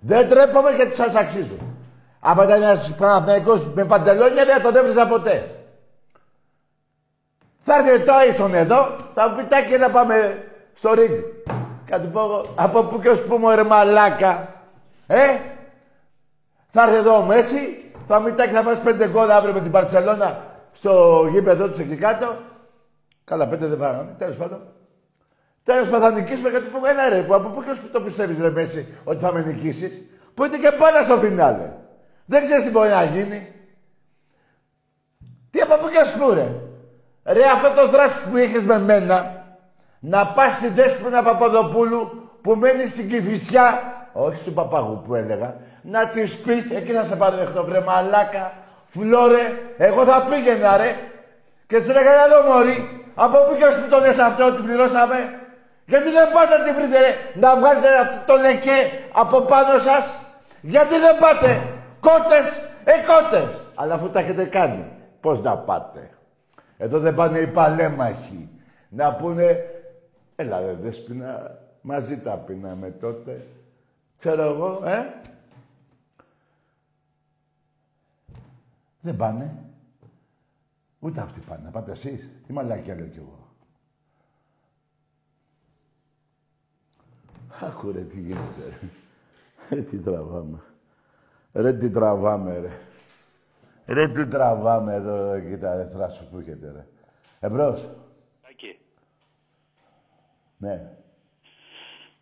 [0.00, 1.58] Δεν ντρέπομαι γιατί σας αξίζουν.
[2.20, 5.50] Άμα ήταν ένας Παναθηναϊκός με παντελόνια δεν τον έβριζα ποτέ.
[7.58, 11.10] Θα έρθει το Άισον εδώ, θα μου πει τάκι να πάμε στο ρίγκ.
[11.84, 14.54] Κάτι πω εγώ, από πού και ως πού μου ρε μαλάκα.
[15.06, 15.26] Ε,
[16.66, 19.60] θα έρθει εδώ ο έτσι, θα μου πει τάκι θα βάζει πέντε γκολ αύριο με
[19.60, 22.36] την Παρσελώνα στο γήπεδο του εκεί κάτω.
[23.24, 24.60] Καλά, πέντε δεν βάγαμε, τέλος πάντων.
[25.62, 28.00] Τέλος πάντων θα νικήσουμε κάτι που ένα ρε, που από πού και ως πού το
[28.00, 30.02] πιστεύεις ρε Μέση ότι θα με νικήσεις;
[30.34, 31.72] Που είναι και πάνω στο φινάλε.
[32.24, 33.52] Δεν ξέρεις τι μπορεί να γίνει.
[35.50, 36.54] Τι από πού και ως πού ρε.
[37.24, 39.44] Ρε αυτό το δράση που είχες με μένα,
[40.00, 43.80] να πας στην Δέσποινα Παπαδοπούλου που μένεις στην Κηφισιά,
[44.12, 48.52] όχι στον Παπαγού που έλεγα, να της πεις, εκεί θα σε παραδεχτώ, βρε μαλάκα,
[48.94, 49.44] φλόρε,
[49.76, 50.90] εγώ θα πήγαινα ρε.
[51.66, 52.76] Και τη έλεγα, εδώ μωρή,
[53.14, 55.18] από πού και ως που τον αυτό ότι πληρώσαμε.
[55.86, 58.78] Γιατί δεν πάτε να τη βρείτε ρε, να βγάλετε αυτό το λεκέ
[59.12, 60.18] από πάνω σας.
[60.60, 61.60] Γιατί δεν πάτε,
[62.00, 63.64] κότες, ε κότες.
[63.74, 64.88] Αλλά αφού τα έχετε κάνει,
[65.20, 66.10] πώς να πάτε.
[66.78, 68.48] Εδώ δεν πάνε οι παλέμαχοι.
[68.88, 69.56] Να πούνε,
[70.36, 73.46] έλα ρε δέσποινα, μαζί τα πίναμε τότε.
[74.18, 75.06] Ξέρω εγώ, ε.
[79.02, 79.64] Δεν πάνε.
[80.98, 81.62] Ούτε αυτοί πάνε.
[81.64, 82.30] Να πάτε εσείς.
[82.46, 83.48] Τι μαλάκια λέω κι εγώ.
[87.60, 88.78] Άκου ρε τι γίνεται.
[89.70, 90.62] Ρε τι τραβάμε.
[91.52, 92.78] Ρε τι τραβάμε ρε.
[93.86, 96.86] Ρε τι τραβάμε εδώ, κοίτα, ρε θράσου που έχετε, ρε.
[97.40, 97.88] Εμπρός.
[98.50, 98.78] Άκη.
[100.56, 100.92] Ναι.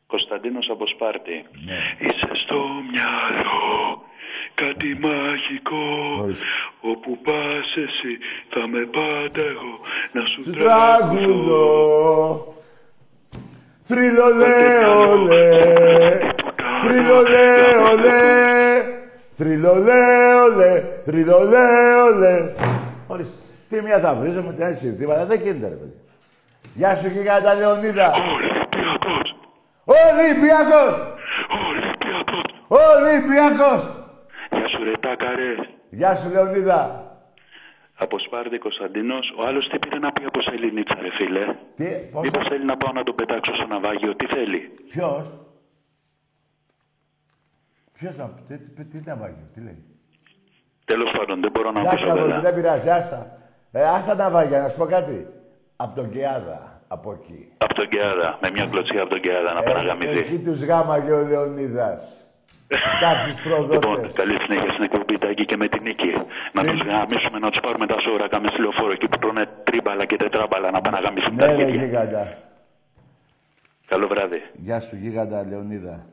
[0.07, 1.47] Κωνσταντίνος από Σπάρτη.
[1.65, 1.78] Ναι.
[1.98, 2.57] Είσαι στο
[2.90, 4.02] μυαλό
[4.55, 6.27] κάτι μαγικό
[6.81, 9.78] Όπου πας εσύ θα με πάντα εγώ
[10.12, 12.55] Να σου Σου τραγουδώ
[13.81, 16.19] Θρυλολέ, ολέ
[16.82, 18.82] Θρυλολέ, ολέ
[19.28, 22.52] Θρυλολέ, ολέ Θρυλολέ, ολέ
[23.07, 23.39] Ορίστε.
[23.69, 25.27] Τι μία θα βρίζω την άλλη συνθήματα.
[25.27, 25.94] Δεν γίνεται, ρε παιδί.
[26.74, 28.12] Γεια σου, γιγάντα Λεωνίδα.
[28.12, 29.36] Ολυμπιακός.
[29.85, 30.94] Ολυμπιακός.
[31.69, 32.44] Ολυμπιακός.
[32.69, 33.90] Ολυμπιακός.
[34.51, 35.55] Γεια σου ρε τάκαρε.
[35.90, 37.04] Γεια σου, Λεωνίδα.
[37.94, 39.34] Από Σπάρτη Κωνσταντίνος.
[39.38, 41.44] Ο άλλος τι πήρε να πει από Σεληνίτσα ρε φίλε.
[41.74, 42.22] Τι, πώς...
[42.24, 44.16] Μήπως θέλει να πάω να τον πετάξω στο ναυάγιο.
[44.16, 45.32] Τι θέλει; Ποιος;
[47.92, 49.84] Ποιος να πει, τι, τι, τι ναυάγιο, τι λέει;
[50.84, 52.40] Τέλος πάντων δεν μπορώ να Γεια πω σου, αγόρι, καλά.
[52.40, 53.38] δεν πειράζει, άστα.
[53.72, 55.26] Ε, άστα ναυάγια, να σου πω κάτι.
[55.76, 57.52] Από τον Κεάδα, από εκεί.
[57.58, 58.38] Από τον Κεάδα.
[58.42, 60.18] Με μια κλωτσιά από τον Κεάδα να πάει να γαμηθεί.
[60.18, 62.14] Εκεί τους γάμαγε ο Λεωνίδας.
[63.04, 64.12] Κάποιους Λοιπόν, προδότες.
[64.14, 66.11] καλή συνέχεια στην εκπομπή Τάκη και με την νίκη.
[66.53, 70.16] Να τους γαμίσουμε, να τους πάρουμε τα σόρακα με λεωφόρο εκεί που τρώνε τρίμπαλα και
[70.16, 71.85] τετράμπαλα να πάνε να γαμίσουν τα Ναι, ρε, αρχίδια.
[71.87, 72.39] γίγαντα.
[73.87, 74.39] Καλό βράδυ.
[74.57, 76.07] Γεια σου, γίγαντα Λεωνίδα.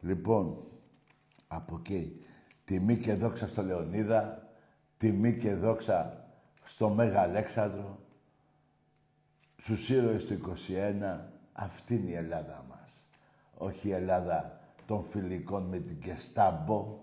[0.00, 0.56] Λοιπόν,
[1.48, 2.24] από εκεί.
[2.64, 4.48] Τιμή και δόξα στο Λεωνίδα.
[4.96, 6.24] Τιμή και δόξα
[6.62, 7.98] στο Μέγα Αλέξανδρο.
[9.56, 11.30] Στους ήρωες του 21.
[11.52, 13.08] Αυτή είναι η Ελλάδα μας.
[13.56, 16.98] Όχι η Ελλάδα των φιλικών με την Κεστάμπο.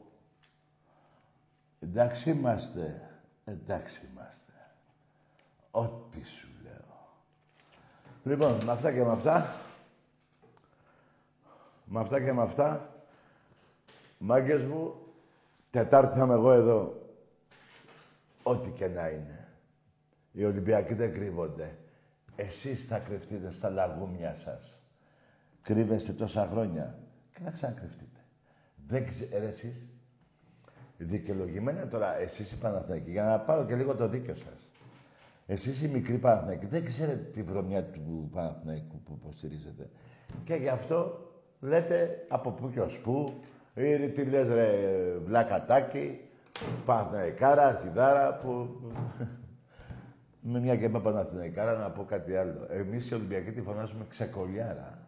[1.79, 3.09] Εντάξει είμαστε.
[3.45, 4.51] Εντάξει είμαστε.
[5.71, 7.15] Ό,τι σου λέω.
[8.23, 9.53] Λοιπόν, με αυτά και με αυτά.
[11.85, 12.91] Με αυτά και με αυτά.
[14.17, 15.07] Μάγκες μου,
[15.69, 17.01] Τετάρτη θα είμαι εγώ εδώ.
[18.43, 19.47] Ό,τι και να είναι.
[20.31, 21.77] Οι Ολυμπιακοί δεν κρύβονται.
[22.35, 24.81] Εσείς θα κρυφτείτε στα λαγούμια σας.
[25.61, 26.99] Κρύβεστε τόσα χρόνια
[27.33, 28.19] και να ξανακρυφτείτε.
[28.87, 29.89] Δεν ξέρετε εσείς.
[30.97, 34.71] Δικαιολογημένα τώρα, εσείς οι Παναθηναϊκοί, για να πάρω και λίγο το δίκιο σας.
[35.45, 39.89] Εσείς οι μικροί Παναθηναϊκοί δεν ξέρετε τη βρωμιά του Παναθηναϊκού που υποστηρίζετε.
[40.43, 41.29] Και γι' αυτό
[41.59, 43.41] λέτε από πού και ως πού,
[43.73, 44.71] ή τι λες ρε
[45.25, 46.19] βλακατάκι,
[46.85, 48.69] Παναθηναϊκάρα, αρχιδάρα, που...
[50.41, 52.67] Με μια και είπα Παναθηναϊκάρα να πω κάτι άλλο.
[52.69, 54.99] Εμείς οι Ολυμπιακοί τη φωνάζουμε ξεκολιάρα.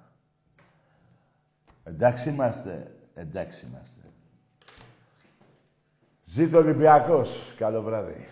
[1.84, 2.91] Εντάξει είμαστε.
[3.14, 4.02] Εντάξει είμαστε.
[6.31, 7.53] Ζήτω Ολυμπιακός.
[7.57, 8.27] Καλό βράδυ.